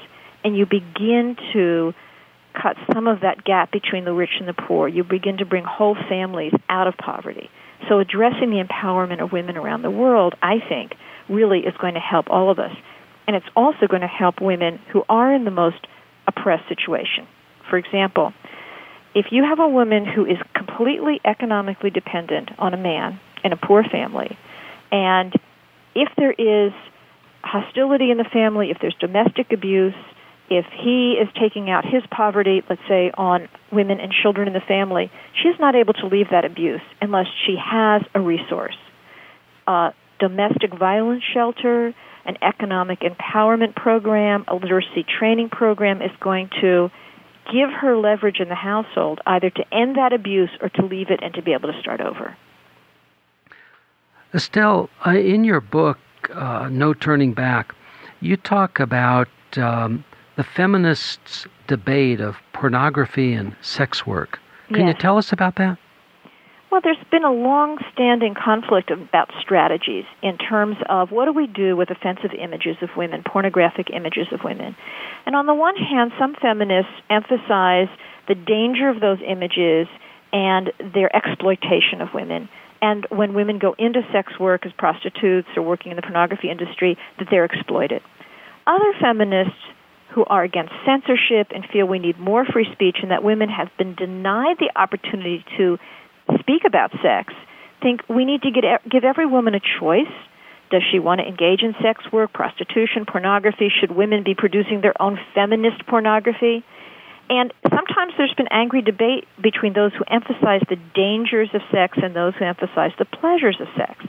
And 0.44 0.56
you 0.56 0.66
begin 0.66 1.36
to 1.54 1.94
cut 2.54 2.76
some 2.94 3.08
of 3.08 3.22
that 3.22 3.44
gap 3.44 3.72
between 3.72 4.06
the 4.06 4.14
rich 4.14 4.32
and 4.40 4.48
the 4.48 4.54
poor. 4.54 4.88
You 4.88 5.04
begin 5.04 5.38
to 5.38 5.46
bring 5.46 5.64
whole 5.64 5.96
families 6.10 6.54
out 6.68 6.88
of 6.88 6.96
poverty. 6.98 7.50
So 7.88 8.00
addressing 8.00 8.50
the 8.50 8.64
empowerment 8.64 9.24
of 9.24 9.32
women 9.32 9.58
around 9.58 9.84
the 9.84 9.92
world, 9.92 10.36
I 10.42 10.56
think, 10.68 10.94
really 11.30 11.60
is 11.60 11.74
going 11.80 11.94
to 11.94 12.00
help 12.00 12.30
all 12.30 12.52
of 12.52 12.60
us. 12.60 12.76
And 13.28 13.36
it's 13.36 13.46
also 13.56 13.88
going 13.88 14.02
to 14.02 14.08
help 14.08 14.42
women 14.42 14.80
who 14.92 15.04
are 15.08 15.34
in 15.34 15.46
the 15.46 15.52
most 15.52 15.86
oppressed 16.28 16.68
situation. 16.68 17.28
For 17.70 17.78
example, 17.78 18.34
if 19.16 19.28
you 19.32 19.44
have 19.44 19.60
a 19.60 19.68
woman 19.68 20.06
who 20.06 20.26
is 20.26 20.38
completely 20.56 21.20
economically 21.26 21.90
dependent 21.90 22.50
on 22.58 22.74
a 22.74 22.78
man 22.78 23.20
in 23.44 23.54
a 23.54 23.58
poor 23.58 23.84
family, 23.84 24.38
and 24.92 25.34
if 25.96 26.10
there 26.18 26.32
is 26.32 26.74
hostility 27.44 28.12
in 28.12 28.18
the 28.18 28.26
family, 28.32 28.70
if 28.70 28.78
there's 28.82 28.96
domestic 29.00 29.52
abuse, 29.52 29.96
if 30.50 30.66
he 30.84 31.14
is 31.22 31.28
taking 31.40 31.70
out 31.70 31.86
his 31.86 32.04
poverty, 32.10 32.64
let's 32.70 32.82
say, 32.88 33.12
on 33.16 33.48
women 33.72 34.00
and 34.00 34.12
children 34.12 34.48
in 34.48 34.54
the 34.54 34.62
family, 34.62 35.12
she's 35.42 35.60
not 35.60 35.76
able 35.76 35.94
to 35.94 36.08
leave 36.08 36.28
that 36.32 36.44
abuse 36.44 36.82
unless 37.02 37.28
she 37.46 37.56
has 37.56 38.02
a 38.16 38.20
resource. 38.20 38.78
A 39.68 39.94
domestic 40.20 40.74
violence 40.78 41.24
shelter, 41.34 41.94
an 42.26 42.38
economic 42.42 43.02
empowerment 43.02 43.76
program, 43.76 44.44
a 44.48 44.56
literacy 44.56 45.06
training 45.20 45.50
program 45.50 46.02
is 46.02 46.12
going 46.20 46.50
to 46.62 46.90
give 47.52 47.70
her 47.72 47.98
leverage 47.98 48.40
in 48.40 48.50
the 48.50 48.56
household 48.56 49.20
either 49.26 49.50
to 49.50 49.74
end 49.74 49.98
that 49.98 50.14
abuse 50.14 50.50
or 50.62 50.70
to 50.70 50.86
leave 50.86 51.10
it 51.10 51.20
and 51.22 51.34
to 51.34 51.42
be 51.42 51.54
able 51.54 51.72
to 51.72 51.80
start 51.80 52.02
over. 52.02 52.36
Estelle, 54.34 54.90
uh, 55.06 55.12
in 55.12 55.44
your 55.44 55.60
book, 55.62 55.98
uh, 56.34 56.70
No 56.70 56.94
Turning 56.94 57.34
Back, 57.34 57.74
you 58.22 58.38
talk 58.38 58.80
about 58.80 59.28
um, 59.58 60.04
the 60.36 60.44
feminists' 60.44 61.48
debate 61.68 62.22
of 62.22 62.36
pornography 62.54 63.34
and 63.34 63.56
sex 63.62 64.06
work. 64.06 64.40
Can 64.68 64.86
yes. 64.86 64.96
you 64.96 65.02
tell 65.02 65.18
us 65.18 65.32
about 65.32 65.56
that? 65.56 65.78
Well, 66.72 66.82
there's 66.84 66.98
been 67.10 67.24
a 67.24 67.32
long-standing 67.32 68.36
conflict 68.36 68.92
about 68.92 69.32
strategies 69.42 70.06
in 70.22 70.38
terms 70.38 70.78
of 70.88 71.10
what 71.10 71.26
do 71.26 71.34
we 71.34 71.48
do 71.48 71.76
with 71.76 71.90
offensive 71.90 72.30
images 72.38 72.78
of 72.84 72.90
women, 72.96 73.24
pornographic 73.26 73.90
images 73.90 74.28
of 74.32 74.42
women. 74.44 74.76
And 75.26 75.36
on 75.36 75.48
the 75.48 75.56
one 75.56 75.76
hand, 75.76 76.12
some 76.20 76.36
feminists 76.40 76.94
emphasize 77.10 77.90
the 78.28 78.36
danger 78.36 78.88
of 78.88 79.02
those 79.02 79.18
images 79.28 79.88
and 80.32 80.72
their 80.94 81.14
exploitation 81.16 82.02
of 82.02 82.10
women. 82.14 82.48
And 82.84 83.08
when 83.10 83.34
women 83.34 83.58
go 83.58 83.76
into 83.80 84.02
sex 84.14 84.40
work 84.40 84.66
as 84.68 84.72
prostitutes 84.78 85.48
or 85.58 85.64
working 85.64 85.92
in 85.92 85.96
the 85.96 86.04
pornography 86.04 86.52
industry, 86.52 86.98
that 87.18 87.30
they're 87.32 87.46
exploited. 87.46 88.04
Other 88.68 88.94
feminists 89.02 89.58
who 90.14 90.24
are 90.26 90.44
against 90.44 90.74
censorship 90.86 91.48
and 91.54 91.66
feel 91.74 91.88
we 91.88 92.00
need 92.00 92.20
more 92.20 92.46
free 92.46 92.68
speech 92.74 92.98
and 93.02 93.12
that 93.12 93.24
women 93.24 93.50
have 93.50 93.70
been 93.78 93.96
denied 93.96 94.58
the 94.60 94.72
opportunity 94.76 95.44
to 95.58 95.78
speak 96.40 96.64
about 96.66 96.92
sex 97.02 97.34
think 97.82 98.02
we 98.10 98.26
need 98.26 98.42
to 98.44 98.52
get, 98.52 98.88
give 98.90 99.04
every 99.04 99.26
woman 99.26 99.56
a 99.56 99.62
choice. 99.80 100.12
Does 100.72 100.84
she 100.92 101.00
want 101.00 101.20
to 101.20 101.28
engage 101.28 101.64
in 101.64 101.74
sex 101.82 102.04
work, 102.12 102.32
prostitution, 102.34 103.06
pornography? 103.08 103.72
Should 103.80 103.92
women 103.92 104.24
be 104.24 104.36
producing 104.36 104.82
their 104.82 105.00
own 105.02 105.18
feminist 105.34 105.86
pornography? 105.88 106.64
And 107.30 107.54
sometimes 107.64 108.14
there's 108.18 108.34
been 108.36 108.50
angry 108.52 108.82
debate 108.82 109.28
between 109.42 109.74
those 109.74 109.92
who 109.94 110.04
emphasize 110.08 110.62
the 110.70 110.78
dangers 110.96 111.50
of 111.54 111.62
sex 111.72 111.98
and 112.02 112.16
those 112.16 112.34
who 112.38 112.46
emphasize 112.46 112.92
the 112.98 113.06
pleasures 113.06 113.58
of 113.60 113.68
sex. 113.78 114.06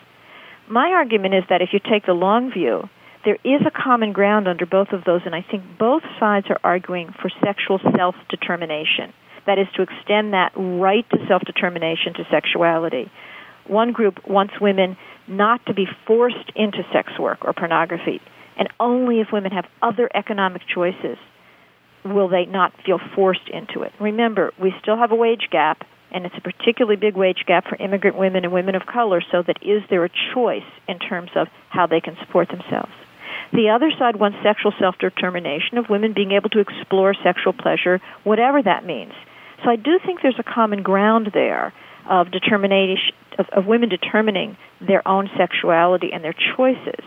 My 0.69 0.91
argument 0.91 1.35
is 1.35 1.45
that 1.49 1.63
if 1.63 1.71
you 1.73 1.81
take 1.81 2.07
the 2.07 2.13
long 2.13 2.53
view, 2.53 2.89
there 3.25 3.37
is 3.45 3.61
a 3.67 3.71
common 3.71 4.13
ground 4.13 4.49
under 4.49 4.65
both 4.65 4.89
of 4.93 5.05
those, 5.05 5.21
and 5.27 5.35
I 5.35 5.43
think 5.43 5.63
both 5.79 6.03
sides 6.19 6.47
are 6.49 6.61
arguing 6.65 7.13
for 7.21 7.31
sexual 7.45 7.79
self 7.97 8.15
determination. 8.31 9.13
That 9.47 9.59
is, 9.59 9.67
to 9.77 9.83
extend 9.83 10.33
that 10.33 10.53
right 10.55 11.09
to 11.11 11.27
self 11.27 11.43
determination 11.43 12.15
to 12.15 12.25
sexuality. 12.31 13.11
One 13.67 13.93
group 13.93 14.27
wants 14.27 14.55
women 14.61 14.97
not 15.27 15.65
to 15.67 15.75
be 15.75 15.87
forced 16.07 16.51
into 16.57 16.83
sex 16.93 17.19
work 17.19 17.39
or 17.45 17.53
pornography, 17.53 18.21
and 18.57 18.69
only 18.79 19.21
if 19.21 19.29
women 19.33 19.53
have 19.53 19.67
other 19.81 20.11
economic 20.15 20.63
choices 20.73 21.19
will 22.05 22.29
they 22.29 22.47
not 22.47 22.73
feel 22.85 22.99
forced 23.15 23.49
into 23.49 23.83
it. 23.83 23.93
Remember, 24.01 24.53
we 24.61 24.75
still 24.81 24.97
have 24.97 25.13
a 25.13 25.17
wage 25.17 25.49
gap, 25.51 25.87
and 26.11 26.27
it's 26.27 26.35
a 26.37 26.41
particularly 26.41 26.97
big 26.97 27.15
wage 27.15 27.45
gap 27.47 27.67
for 27.69 27.77
immigrant 27.77 28.17
women 28.17 28.45
and 28.45 28.53
women 28.53 28.75
of 28.75 28.87
color, 28.87 29.23
so 29.31 29.43
that 29.43 29.63
is 29.63 29.83
there 29.91 30.05
a 30.05 30.11
choice 30.35 30.67
in 30.89 30.99
terms 30.99 31.31
of 31.37 31.49
how 31.69 31.87
they 31.87 32.01
can 32.01 32.17
support 32.17 32.49
themselves? 32.49 32.93
The 33.53 33.71
other 33.71 33.91
side 33.99 34.17
wants 34.17 34.39
sexual 34.43 34.73
self 34.79 34.99
determination 34.99 35.79
of 35.79 35.89
women 35.89 36.13
being 36.13 36.33
able 36.33 36.51
to 36.51 36.61
explore 36.61 37.15
sexual 37.15 37.53
pleasure, 37.53 38.01
whatever 38.25 38.63
that 38.63 38.85
means. 38.85 39.13
So 39.63 39.71
I 39.71 39.77
do 39.77 39.99
think 40.05 40.21
there's 40.23 40.39
a 40.39 40.43
common 40.43 40.83
ground 40.83 41.31
there 41.35 41.73
of 42.09 42.31
determination 42.31 43.15
of, 43.39 43.47
of 43.51 43.67
women 43.67 43.89
determining 43.89 44.57
their 44.81 45.07
own 45.07 45.31
sexuality 45.37 46.11
and 46.13 46.25
their 46.25 46.35
choices. 46.57 47.05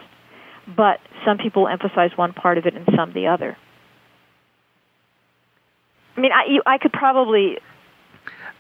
But 0.76 1.00
some 1.26 1.38
people 1.38 1.68
emphasize 1.68 2.12
one 2.16 2.34
part 2.34 2.58
of 2.58 2.66
it 2.66 2.74
and 2.74 2.88
some 2.96 3.14
the 3.14 3.28
other. 3.28 3.58
I 6.16 6.22
mean, 6.22 6.32
I, 6.32 6.46
you, 6.50 6.62
I 6.66 6.78
could 6.78 6.94
probably. 6.94 7.58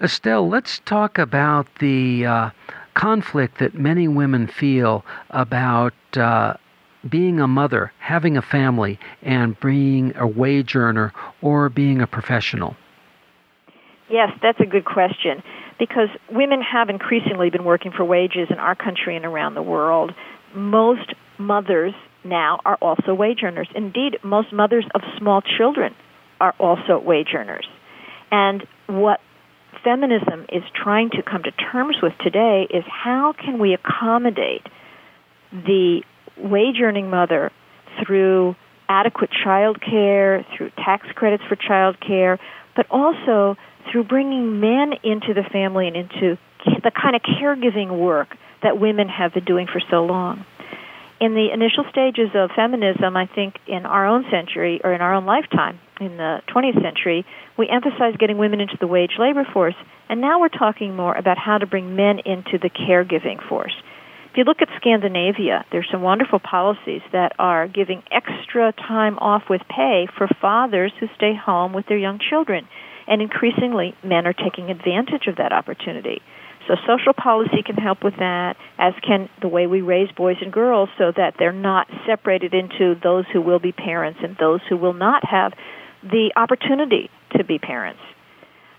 Estelle, 0.01 0.49
let's 0.49 0.79
talk 0.79 1.17
about 1.17 1.67
the 1.79 2.25
uh, 2.25 2.49
conflict 2.93 3.59
that 3.59 3.75
many 3.75 4.07
women 4.07 4.47
feel 4.47 5.05
about 5.29 5.93
uh, 6.15 6.55
being 7.07 7.39
a 7.39 7.47
mother, 7.47 7.91
having 7.99 8.35
a 8.37 8.41
family, 8.41 8.99
and 9.21 9.59
being 9.59 10.13
a 10.15 10.27
wage 10.27 10.75
earner 10.75 11.13
or 11.41 11.69
being 11.69 12.01
a 12.01 12.07
professional. 12.07 12.75
Yes, 14.09 14.29
that's 14.41 14.59
a 14.59 14.65
good 14.65 14.85
question 14.85 15.43
because 15.79 16.09
women 16.31 16.61
have 16.61 16.89
increasingly 16.89 17.49
been 17.49 17.63
working 17.63 17.91
for 17.91 18.03
wages 18.05 18.47
in 18.49 18.57
our 18.57 18.75
country 18.75 19.15
and 19.15 19.25
around 19.25 19.55
the 19.55 19.61
world. 19.61 20.11
Most 20.55 21.13
mothers 21.37 21.93
now 22.23 22.59
are 22.65 22.77
also 22.81 23.13
wage 23.13 23.39
earners. 23.43 23.67
Indeed, 23.75 24.17
most 24.23 24.53
mothers 24.53 24.85
of 24.93 25.01
small 25.17 25.41
children 25.41 25.95
are 26.39 26.53
also 26.59 26.99
wage 26.99 27.29
earners. 27.35 27.67
And 28.31 28.63
what 28.87 29.19
feminism 29.83 30.45
is 30.49 30.63
trying 30.75 31.09
to 31.11 31.23
come 31.23 31.43
to 31.43 31.51
terms 31.51 31.97
with 32.01 32.13
today 32.23 32.67
is 32.69 32.83
how 32.87 33.33
can 33.33 33.59
we 33.59 33.73
accommodate 33.73 34.65
the 35.51 36.01
wage 36.37 36.77
earning 36.81 37.09
mother 37.09 37.51
through 38.05 38.55
adequate 38.89 39.29
child 39.43 39.79
care, 39.81 40.45
through 40.55 40.69
tax 40.71 41.07
credits 41.15 41.43
for 41.47 41.55
child 41.55 41.97
care, 41.99 42.39
but 42.75 42.85
also 42.89 43.55
through 43.91 44.05
bringing 44.05 44.59
men 44.59 44.93
into 45.03 45.33
the 45.33 45.43
family 45.51 45.87
and 45.87 45.95
into 45.95 46.37
the 46.65 46.91
kind 46.91 47.15
of 47.15 47.21
caregiving 47.21 47.99
work 47.99 48.29
that 48.61 48.79
women 48.79 49.09
have 49.09 49.33
been 49.33 49.43
doing 49.43 49.67
for 49.67 49.81
so 49.91 50.05
long. 50.05 50.45
In 51.19 51.35
the 51.35 51.51
initial 51.53 51.85
stages 51.89 52.31
of 52.35 52.51
feminism, 52.55 53.15
I 53.15 53.27
think 53.27 53.55
in 53.67 53.85
our 53.85 54.07
own 54.07 54.25
century 54.29 54.81
or 54.83 54.93
in 54.93 55.01
our 55.01 55.13
own 55.13 55.25
lifetime, 55.25 55.79
in 56.01 56.17
the 56.17 56.41
20th 56.53 56.81
century, 56.81 57.25
we 57.57 57.69
emphasized 57.69 58.19
getting 58.19 58.37
women 58.37 58.59
into 58.59 58.77
the 58.79 58.87
wage 58.87 59.13
labor 59.17 59.45
force, 59.53 59.75
and 60.09 60.19
now 60.19 60.41
we're 60.41 60.49
talking 60.49 60.95
more 60.95 61.15
about 61.15 61.37
how 61.37 61.57
to 61.57 61.65
bring 61.65 61.95
men 61.95 62.19
into 62.25 62.57
the 62.57 62.69
caregiving 62.69 63.39
force. 63.47 63.73
If 64.31 64.37
you 64.37 64.43
look 64.45 64.61
at 64.61 64.69
Scandinavia, 64.77 65.63
there's 65.71 65.87
some 65.91 66.01
wonderful 66.01 66.39
policies 66.39 67.01
that 67.11 67.33
are 67.37 67.67
giving 67.67 68.01
extra 68.11 68.73
time 68.73 69.19
off 69.19 69.43
with 69.47 69.61
pay 69.69 70.07
for 70.17 70.27
fathers 70.41 70.91
who 70.99 71.07
stay 71.15 71.35
home 71.35 71.71
with 71.71 71.85
their 71.85 71.99
young 71.99 72.19
children. 72.19 72.67
And 73.07 73.21
increasingly, 73.21 73.95
men 74.03 74.25
are 74.25 74.33
taking 74.33 74.69
advantage 74.69 75.27
of 75.27 75.37
that 75.37 75.51
opportunity. 75.51 76.21
So 76.67 76.75
social 76.87 77.13
policy 77.13 77.61
can 77.65 77.75
help 77.75 78.03
with 78.03 78.15
that, 78.17 78.55
as 78.77 78.93
can 79.05 79.29
the 79.41 79.49
way 79.49 79.67
we 79.67 79.81
raise 79.81 80.09
boys 80.11 80.37
and 80.41 80.51
girls 80.51 80.89
so 80.97 81.11
that 81.15 81.35
they're 81.37 81.51
not 81.51 81.87
separated 82.05 82.53
into 82.53 82.95
those 83.01 83.25
who 83.33 83.41
will 83.41 83.59
be 83.59 83.73
parents 83.73 84.19
and 84.23 84.37
those 84.39 84.61
who 84.69 84.77
will 84.77 84.93
not 84.93 85.25
have 85.25 85.53
the 86.01 86.31
opportunity 86.35 87.09
to 87.37 87.43
be 87.43 87.59
parents. 87.59 87.99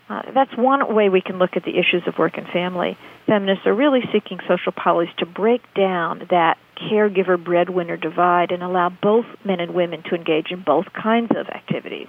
Uh, 0.08 0.22
that's 0.34 0.54
one 0.56 0.94
way 0.94 1.08
we 1.08 1.22
can 1.22 1.38
look 1.38 1.56
at 1.56 1.64
the 1.64 1.78
issues 1.78 2.02
of 2.06 2.18
work 2.18 2.36
and 2.36 2.46
family. 2.48 2.96
Feminists 3.26 3.66
are 3.66 3.74
really 3.74 4.00
seeking 4.12 4.38
social 4.46 4.72
policy 4.72 5.12
to 5.18 5.26
break 5.26 5.62
down 5.74 6.26
that 6.30 6.58
caregiver 6.76 7.42
breadwinner 7.42 7.96
divide 7.96 8.50
and 8.50 8.62
allow 8.62 8.90
both 8.90 9.24
men 9.44 9.60
and 9.60 9.74
women 9.74 10.02
to 10.02 10.14
engage 10.14 10.50
in 10.50 10.62
both 10.62 10.86
kinds 10.92 11.30
of 11.30 11.48
activities. 11.48 12.08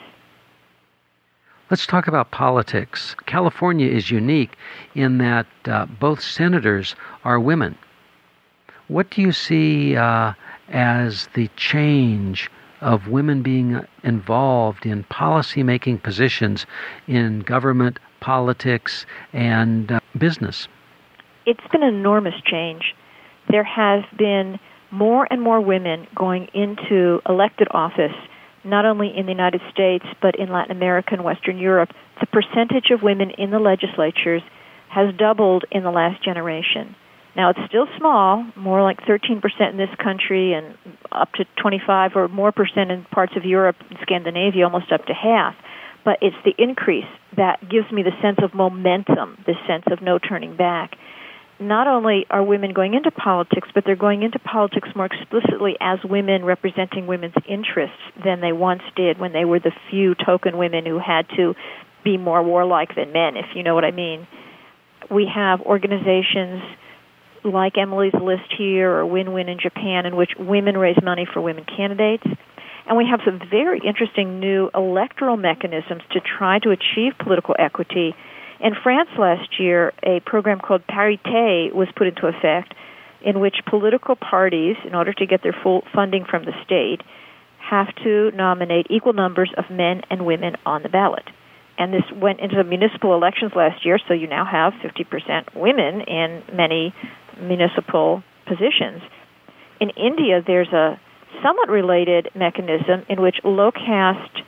Let's 1.71 1.87
talk 1.87 2.07
about 2.07 2.29
politics. 2.29 3.15
California 3.25 3.89
is 3.89 4.11
unique 4.11 4.55
in 4.93 5.17
that 5.17 5.47
uh, 5.65 5.87
both 5.87 6.21
senators 6.21 6.95
are 7.23 7.39
women. 7.39 7.75
What 8.87 9.09
do 9.09 9.23
you 9.23 9.31
see 9.31 9.95
uh, 9.95 10.33
as 10.69 11.27
the 11.33 11.47
change 11.55 12.51
of 12.81 13.07
women 13.07 13.41
being 13.41 13.83
involved 14.03 14.85
in 14.85 15.05
policy 15.05 15.63
making 15.63 15.97
positions 15.97 16.67
in 17.07 17.39
government, 17.39 17.97
politics, 18.19 19.07
and 19.33 19.91
uh, 19.91 19.99
business? 20.15 20.67
It's 21.47 21.65
been 21.71 21.81
an 21.81 21.95
enormous 21.95 22.35
change. 22.45 22.93
There 23.49 23.63
has 23.63 24.03
been 24.15 24.59
more 24.91 25.27
and 25.31 25.41
more 25.41 25.61
women 25.61 26.05
going 26.15 26.47
into 26.53 27.21
elected 27.27 27.67
office 27.71 28.13
not 28.65 28.85
only 28.85 29.11
in 29.15 29.25
the 29.25 29.31
United 29.31 29.61
States 29.71 30.05
but 30.21 30.35
in 30.35 30.49
Latin 30.49 30.75
America 30.75 31.09
and 31.13 31.23
Western 31.23 31.57
Europe, 31.57 31.89
the 32.19 32.27
percentage 32.27 32.91
of 32.91 33.01
women 33.01 33.31
in 33.37 33.51
the 33.51 33.59
legislatures 33.59 34.41
has 34.89 35.13
doubled 35.15 35.65
in 35.71 35.83
the 35.83 35.91
last 35.91 36.23
generation. 36.23 36.95
Now 37.35 37.49
it's 37.49 37.59
still 37.67 37.87
small, 37.97 38.45
more 38.55 38.81
like 38.81 39.01
13% 39.01 39.41
in 39.69 39.77
this 39.77 39.89
country 40.01 40.53
and 40.53 40.77
up 41.11 41.31
to 41.33 41.45
25 41.61 42.11
or 42.15 42.27
more 42.27 42.51
percent 42.51 42.91
in 42.91 43.05
parts 43.11 43.33
of 43.35 43.43
Europe 43.43 43.75
and 43.89 43.99
Scandinavia, 44.01 44.63
almost 44.63 44.91
up 44.91 45.05
to 45.05 45.13
half. 45.13 45.55
But 46.05 46.19
it's 46.21 46.35
the 46.45 46.53
increase 46.57 47.09
that 47.35 47.59
gives 47.69 47.91
me 47.91 48.03
the 48.03 48.15
sense 48.21 48.37
of 48.41 48.53
momentum, 48.53 49.43
this 49.45 49.57
sense 49.67 49.83
of 49.91 50.01
no 50.01 50.17
turning 50.17 50.55
back 50.55 50.95
not 51.59 51.87
only 51.87 52.25
are 52.29 52.43
women 52.43 52.73
going 52.73 52.93
into 52.93 53.11
politics, 53.11 53.67
but 53.73 53.83
they're 53.85 53.95
going 53.95 54.23
into 54.23 54.39
politics 54.39 54.89
more 54.95 55.05
explicitly 55.05 55.75
as 55.79 55.99
women 56.03 56.43
representing 56.43 57.07
women's 57.07 57.35
interests 57.47 57.97
than 58.23 58.41
they 58.41 58.51
once 58.51 58.81
did 58.95 59.19
when 59.19 59.31
they 59.31 59.45
were 59.45 59.59
the 59.59 59.71
few 59.89 60.15
token 60.15 60.57
women 60.57 60.85
who 60.85 60.99
had 60.99 61.25
to 61.37 61.55
be 62.03 62.17
more 62.17 62.43
warlike 62.43 62.95
than 62.95 63.13
men, 63.13 63.37
if 63.37 63.45
you 63.55 63.63
know 63.63 63.73
what 63.73 63.85
I 63.85 63.91
mean. 63.91 64.27
We 65.09 65.29
have 65.33 65.61
organizations 65.61 66.61
like 67.43 67.77
Emily's 67.77 68.13
List 68.13 68.51
here 68.57 68.91
or 68.91 69.05
Win 69.05 69.31
Win 69.31 69.47
in 69.49 69.59
Japan 69.59 70.05
in 70.05 70.15
which 70.15 70.31
women 70.37 70.77
raise 70.77 71.01
money 71.01 71.27
for 71.31 71.41
women 71.41 71.65
candidates. 71.65 72.25
And 72.87 72.97
we 72.97 73.07
have 73.09 73.21
some 73.25 73.39
very 73.49 73.81
interesting 73.85 74.39
new 74.39 74.69
electoral 74.75 75.37
mechanisms 75.37 76.03
to 76.11 76.19
try 76.19 76.59
to 76.59 76.71
achieve 76.71 77.13
political 77.17 77.55
equity 77.57 78.13
in 78.59 78.73
France 78.81 79.09
last 79.17 79.59
year, 79.59 79.93
a 80.03 80.19
program 80.25 80.59
called 80.59 80.81
Parité 80.87 81.73
was 81.73 81.87
put 81.95 82.07
into 82.07 82.27
effect 82.27 82.73
in 83.21 83.39
which 83.39 83.55
political 83.67 84.15
parties, 84.15 84.75
in 84.85 84.93
order 84.93 85.11
to 85.13 85.25
get 85.25 85.41
their 85.41 85.55
full 85.63 85.83
funding 85.93 86.25
from 86.29 86.45
the 86.45 86.53
state, 86.63 87.01
have 87.59 87.87
to 88.03 88.31
nominate 88.31 88.87
equal 88.89 89.13
numbers 89.13 89.51
of 89.57 89.65
men 89.71 90.01
and 90.09 90.25
women 90.25 90.55
on 90.65 90.83
the 90.83 90.89
ballot. 90.89 91.23
And 91.77 91.91
this 91.93 92.03
went 92.15 92.39
into 92.39 92.55
the 92.55 92.63
municipal 92.63 93.13
elections 93.15 93.51
last 93.55 93.85
year, 93.85 93.99
so 94.07 94.13
you 94.13 94.27
now 94.27 94.45
have 94.45 94.73
50% 94.73 95.55
women 95.55 96.01
in 96.01 96.43
many 96.53 96.93
municipal 97.41 98.23
positions. 98.47 99.01
In 99.81 99.89
India, 99.89 100.41
there's 100.45 100.71
a 100.71 100.99
somewhat 101.43 101.69
related 101.69 102.29
mechanism 102.35 103.03
in 103.09 103.21
which 103.21 103.35
low 103.43 103.71
caste 103.71 104.41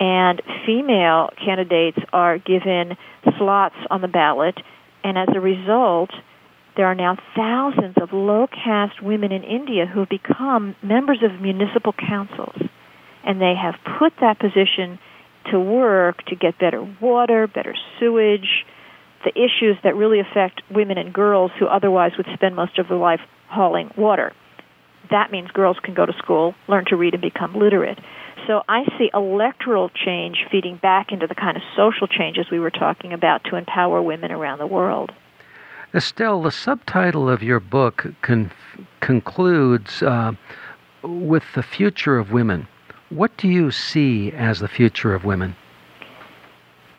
and 0.00 0.42
female 0.66 1.30
candidates 1.44 1.98
are 2.12 2.38
given 2.38 2.96
slots 3.38 3.76
on 3.90 4.00
the 4.00 4.08
ballot, 4.08 4.56
and 5.02 5.16
as 5.18 5.28
a 5.34 5.40
result, 5.40 6.10
there 6.76 6.86
are 6.86 6.94
now 6.94 7.16
thousands 7.36 7.94
of 8.00 8.12
low 8.12 8.46
caste 8.48 9.02
women 9.02 9.30
in 9.30 9.44
India 9.44 9.86
who 9.86 10.00
have 10.00 10.08
become 10.08 10.74
members 10.82 11.18
of 11.22 11.40
municipal 11.40 11.92
councils. 11.92 12.56
And 13.24 13.40
they 13.40 13.54
have 13.54 13.74
put 13.98 14.12
that 14.20 14.38
position 14.38 14.98
to 15.50 15.60
work 15.60 16.24
to 16.26 16.36
get 16.36 16.58
better 16.58 16.82
water, 17.00 17.46
better 17.46 17.74
sewage, 17.98 18.64
the 19.24 19.30
issues 19.30 19.76
that 19.84 19.96
really 19.96 20.20
affect 20.20 20.62
women 20.70 20.98
and 20.98 21.12
girls 21.12 21.50
who 21.58 21.66
otherwise 21.66 22.12
would 22.16 22.26
spend 22.34 22.56
most 22.56 22.78
of 22.78 22.88
their 22.88 22.98
life 22.98 23.20
hauling 23.48 23.90
water. 23.96 24.32
That 25.10 25.30
means 25.30 25.50
girls 25.50 25.76
can 25.82 25.94
go 25.94 26.06
to 26.06 26.12
school, 26.18 26.54
learn 26.68 26.84
to 26.86 26.96
read, 26.96 27.14
and 27.14 27.22
become 27.22 27.54
literate. 27.54 27.98
So 28.46 28.62
I 28.68 28.84
see 28.98 29.10
electoral 29.14 29.90
change 29.90 30.44
feeding 30.50 30.76
back 30.76 31.12
into 31.12 31.26
the 31.26 31.34
kind 31.34 31.56
of 31.56 31.62
social 31.76 32.06
changes 32.06 32.46
we 32.50 32.58
were 32.58 32.70
talking 32.70 33.12
about 33.12 33.44
to 33.44 33.56
empower 33.56 34.02
women 34.02 34.32
around 34.32 34.58
the 34.58 34.66
world. 34.66 35.12
Estelle, 35.94 36.42
the 36.42 36.50
subtitle 36.50 37.28
of 37.28 37.42
your 37.42 37.60
book 37.60 38.06
con- 38.20 38.50
concludes 39.00 40.02
uh, 40.02 40.32
with 41.02 41.44
the 41.54 41.62
future 41.62 42.18
of 42.18 42.32
women, 42.32 42.66
what 43.10 43.36
do 43.36 43.48
you 43.48 43.70
see 43.70 44.32
as 44.32 44.58
the 44.58 44.68
future 44.68 45.14
of 45.14 45.24
women? 45.24 45.54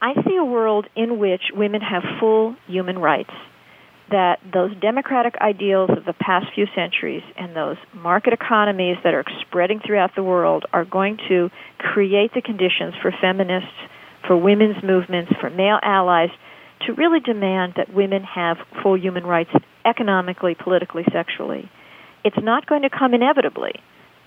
I 0.01 0.13
see 0.23 0.37
a 0.37 0.45
world 0.45 0.87
in 0.95 1.19
which 1.19 1.41
women 1.53 1.81
have 1.81 2.03
full 2.19 2.55
human 2.67 2.99
rights. 2.99 3.33
That 4.11 4.39
those 4.53 4.75
democratic 4.81 5.35
ideals 5.41 5.89
of 5.89 6.05
the 6.05 6.13
past 6.13 6.47
few 6.53 6.67
centuries 6.75 7.23
and 7.37 7.55
those 7.55 7.77
market 7.93 8.33
economies 8.33 8.97
that 9.03 9.15
are 9.15 9.23
spreading 9.41 9.79
throughout 9.79 10.15
the 10.15 10.23
world 10.23 10.65
are 10.71 10.85
going 10.85 11.17
to 11.27 11.49
create 11.79 12.31
the 12.33 12.41
conditions 12.41 12.93
for 13.01 13.11
feminists, 13.19 13.73
for 14.27 14.37
women's 14.37 14.81
movements, 14.83 15.31
for 15.41 15.49
male 15.49 15.79
allies 15.81 16.29
to 16.85 16.93
really 16.93 17.19
demand 17.19 17.73
that 17.77 17.93
women 17.93 18.23
have 18.23 18.57
full 18.83 18.97
human 18.97 19.25
rights 19.25 19.49
economically, 19.85 20.55
politically, 20.55 21.03
sexually. 21.11 21.69
It's 22.23 22.37
not 22.41 22.65
going 22.65 22.83
to 22.83 22.89
come 22.89 23.13
inevitably, 23.13 23.73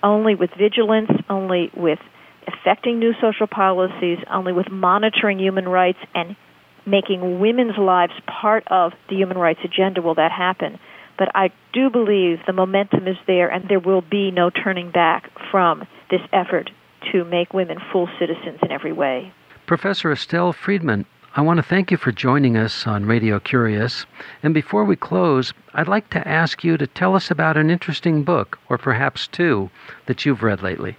only 0.03 0.35
with 0.35 0.49
vigilance, 0.57 1.11
only 1.29 1.71
with 1.75 1.99
affecting 2.47 2.99
new 2.99 3.13
social 3.21 3.47
policies, 3.47 4.17
only 4.31 4.53
with 4.53 4.69
monitoring 4.71 5.39
human 5.39 5.67
rights 5.67 5.99
and 6.15 6.35
making 6.89 7.39
women's 7.39 7.77
lives 7.77 8.13
part 8.27 8.63
of 8.67 8.93
the 9.09 9.15
human 9.15 9.37
rights 9.37 9.59
agenda 9.63 10.01
will 10.01 10.15
that 10.15 10.31
happen. 10.31 10.79
But 11.17 11.29
I 11.35 11.51
do 11.73 11.89
believe 11.89 12.39
the 12.47 12.53
momentum 12.53 13.07
is 13.07 13.17
there 13.27 13.49
and 13.49 13.67
there 13.67 13.79
will 13.79 14.01
be 14.01 14.31
no 14.31 14.49
turning 14.49 14.89
back 14.89 15.29
from 15.51 15.85
this 16.09 16.21
effort 16.31 16.71
to 17.11 17.23
make 17.25 17.53
women 17.53 17.77
full 17.91 18.09
citizens 18.19 18.59
in 18.63 18.71
every 18.71 18.93
way. 18.93 19.31
Professor 19.65 20.11
Estelle 20.11 20.53
Freedman, 20.53 21.05
I 21.35 21.41
want 21.41 21.57
to 21.57 21.63
thank 21.63 21.91
you 21.91 21.97
for 21.97 22.11
joining 22.11 22.57
us 22.57 22.87
on 22.87 23.05
Radio 23.05 23.39
Curious. 23.39 24.05
And 24.41 24.53
before 24.53 24.83
we 24.83 24.95
close, 24.95 25.53
I'd 25.75 25.87
like 25.87 26.09
to 26.09 26.27
ask 26.27 26.63
you 26.63 26.75
to 26.77 26.87
tell 26.87 27.15
us 27.15 27.29
about 27.29 27.55
an 27.55 27.69
interesting 27.69 28.23
book, 28.23 28.57
or 28.67 28.77
perhaps 28.79 29.27
two, 29.27 29.69
that 30.07 30.25
you've 30.25 30.41
read 30.41 30.63
lately. 30.63 30.97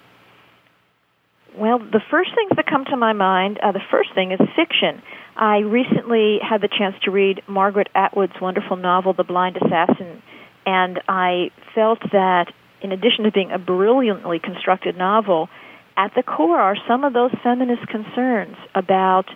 Well, 1.57 1.79
the 1.79 2.01
first 2.11 2.31
things 2.35 2.53
that 2.57 2.67
come 2.67 2.85
to 2.87 2.97
my 2.97 3.13
mind, 3.13 3.59
uh, 3.63 3.73
the 3.73 3.83
first 3.91 4.15
thing 4.15 4.33
is 4.33 4.39
fiction. 4.57 5.03
I 5.37 5.59
recently 5.59 6.39
had 6.43 6.61
the 6.61 6.69
chance 6.69 6.95
to 7.05 7.11
read 7.11 7.43
Margaret 7.47 7.89
Atwood's 7.95 8.41
wonderful 8.41 8.77
novel, 8.77 9.15
The 9.15 9.25
Blind 9.25 9.57
Assassin, 9.57 10.23
and 10.67 11.01
I 11.09 11.51
felt 11.75 12.01
that 12.13 12.53
in 12.83 12.93
addition 12.93 13.25
to 13.25 13.33
being 13.33 13.51
a 13.51 13.59
brilliantly 13.59 14.39
constructed 14.39 14.97
novel, 14.97 15.49
at 15.97 16.13
the 16.15 16.23
core 16.23 16.59
are 16.59 16.77
some 16.89 17.05
of 17.05 17.13
those 17.13 17.31
feminist 17.43 17.87
concerns 17.89 18.57
about 18.75 19.27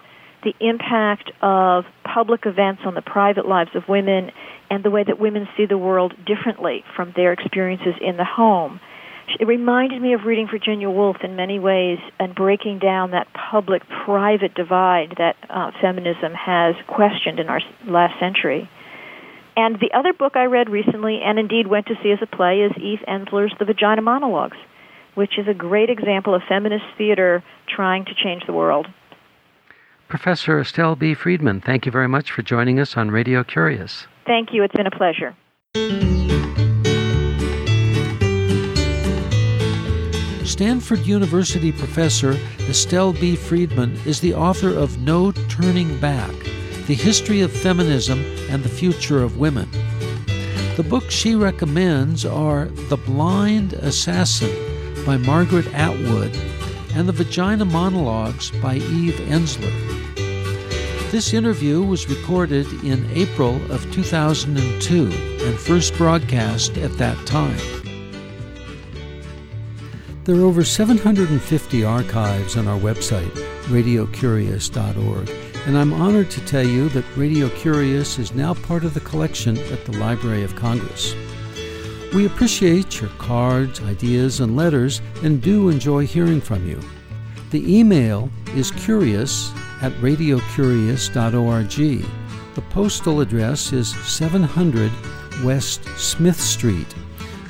the 0.42 0.55
impact 0.61 1.31
of 1.42 1.85
public 2.05 2.46
events 2.46 2.83
on 2.85 2.94
the 2.94 3.03
private 3.03 3.46
lives 3.46 3.70
of 3.74 3.83
women 3.88 4.31
and 4.70 4.85
the 4.85 4.90
way 4.90 5.03
that 5.05 5.18
women 5.18 5.48
see 5.57 5.66
the 5.66 5.79
world 5.79 6.14
differently 6.27 6.85
from 6.94 7.12
their 7.16 7.33
experiences 7.33 7.94
in 8.00 8.16
the 8.16 8.24
home. 8.24 8.81
It 9.40 9.46
reminded 9.46 10.00
me 10.00 10.12
of 10.12 10.24
reading 10.24 10.48
Virginia 10.50 10.90
Woolf 10.90 11.16
in 11.22 11.34
many 11.34 11.58
ways 11.58 11.98
and 12.18 12.34
breaking 12.34 12.78
down 12.78 13.10
that 13.12 13.26
public 13.32 13.82
private 14.04 14.54
divide 14.54 15.14
that 15.18 15.37
uh, 15.48 15.70
feminism 15.80 16.32
has 16.34 16.74
questioned 16.87 17.40
in 17.40 17.48
our 17.48 17.60
last 17.87 18.18
century. 18.20 18.68
And 19.56 19.76
the 19.80 19.96
other 19.96 20.12
book 20.12 20.37
I 20.37 20.44
read 20.44 20.68
recently, 20.68 21.20
and 21.24 21.38
indeed 21.38 21.66
went 21.66 21.87
to 21.87 21.94
see 22.02 22.10
as 22.10 22.18
a 22.20 22.26
play, 22.26 22.60
is 22.60 22.72
Eve 22.76 23.00
Ensler's 23.08 23.54
The 23.58 23.64
Vagina 23.64 24.02
Monologues, 24.02 24.56
which 25.14 25.38
is 25.38 25.46
a 25.48 25.54
great 25.54 25.90
example 25.90 26.34
of 26.34 26.42
feminist 26.48 26.84
theater 26.98 27.42
trying 27.68 28.04
to 28.06 28.14
change 28.14 28.42
the 28.46 28.52
world. 28.52 28.88
Professor 30.08 30.60
Estelle 30.60 30.96
B. 30.96 31.14
Freedman, 31.14 31.60
thank 31.60 31.87
you 31.87 31.92
very 31.92 32.08
much 32.08 32.30
for 32.30 32.42
joining 32.42 32.78
us 32.78 32.96
on 32.96 33.10
Radio 33.10 33.42
Curious. 33.42 34.06
Thank 34.26 34.50
you. 34.52 34.62
It's 34.64 34.74
been 34.74 34.87
a 34.87 34.90
pleasure. 34.90 35.34
Stanford 40.44 41.07
University 41.07 41.72
professor 41.72 42.38
Estelle 42.68 43.14
B. 43.14 43.35
Freedman 43.35 43.98
is 44.04 44.20
the 44.20 44.35
author 44.35 44.68
of 44.68 45.00
No 45.00 45.33
Turning 45.33 45.98
Back 46.00 46.30
The 46.87 46.94
History 46.94 47.40
of 47.40 47.50
Feminism 47.50 48.22
and 48.50 48.62
the 48.62 48.68
Future 48.68 49.22
of 49.22 49.38
Women. 49.38 49.70
The 50.76 50.87
books 50.87 51.14
she 51.14 51.35
recommends 51.35 52.26
are 52.26 52.66
The 52.66 52.98
Blind 52.98 53.72
Assassin 53.72 54.50
by 55.07 55.16
Margaret 55.16 55.66
Atwood 55.72 56.37
and 56.94 57.09
The 57.09 57.12
Vagina 57.12 57.64
Monologues 57.64 58.50
by 58.61 58.76
Eve 58.76 59.18
Ensler. 59.28 59.72
This 61.11 61.33
interview 61.33 61.83
was 61.83 62.11
recorded 62.11 62.66
in 62.85 63.09
April 63.12 63.57
of 63.72 63.90
2002 63.94 65.04
and 65.46 65.59
first 65.59 65.96
broadcast 65.96 66.76
at 66.76 66.98
that 66.98 67.26
time. 67.26 67.84
There 70.24 70.37
are 70.37 70.46
over 70.46 70.64
750 70.64 71.84
archives 71.84 72.56
on 72.56 72.66
our 72.66 72.80
website, 72.80 73.30
radiocurious.org, 73.64 75.30
and 75.66 75.76
I'm 75.76 75.92
honored 75.92 76.30
to 76.30 76.40
tell 76.46 76.66
you 76.66 76.88
that 76.90 77.04
Radio 77.14 77.50
Curious 77.50 78.18
is 78.18 78.34
now 78.34 78.54
part 78.54 78.84
of 78.84 78.94
the 78.94 79.00
collection 79.00 79.58
at 79.58 79.84
the 79.84 79.98
Library 79.98 80.42
of 80.42 80.56
Congress. 80.56 81.14
We 82.14 82.24
appreciate 82.24 83.02
your 83.02 83.10
cards, 83.18 83.82
ideas, 83.82 84.40
and 84.40 84.56
letters 84.56 85.02
and 85.22 85.42
do 85.42 85.68
enjoy 85.68 86.06
hearing 86.06 86.40
from 86.40 86.66
you. 86.66 86.80
The 87.50 87.78
email 87.78 88.30
is 88.54 88.70
curious 88.70 89.52
at 89.82 89.92
radiocurious.org. 90.00 92.06
The 92.54 92.62
postal 92.70 93.20
address 93.20 93.74
is 93.74 93.94
700 94.06 94.90
West 95.44 95.84
Smith 95.98 96.40
Street, 96.40 96.94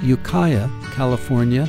Ukiah, 0.03 0.69
California 0.91 1.69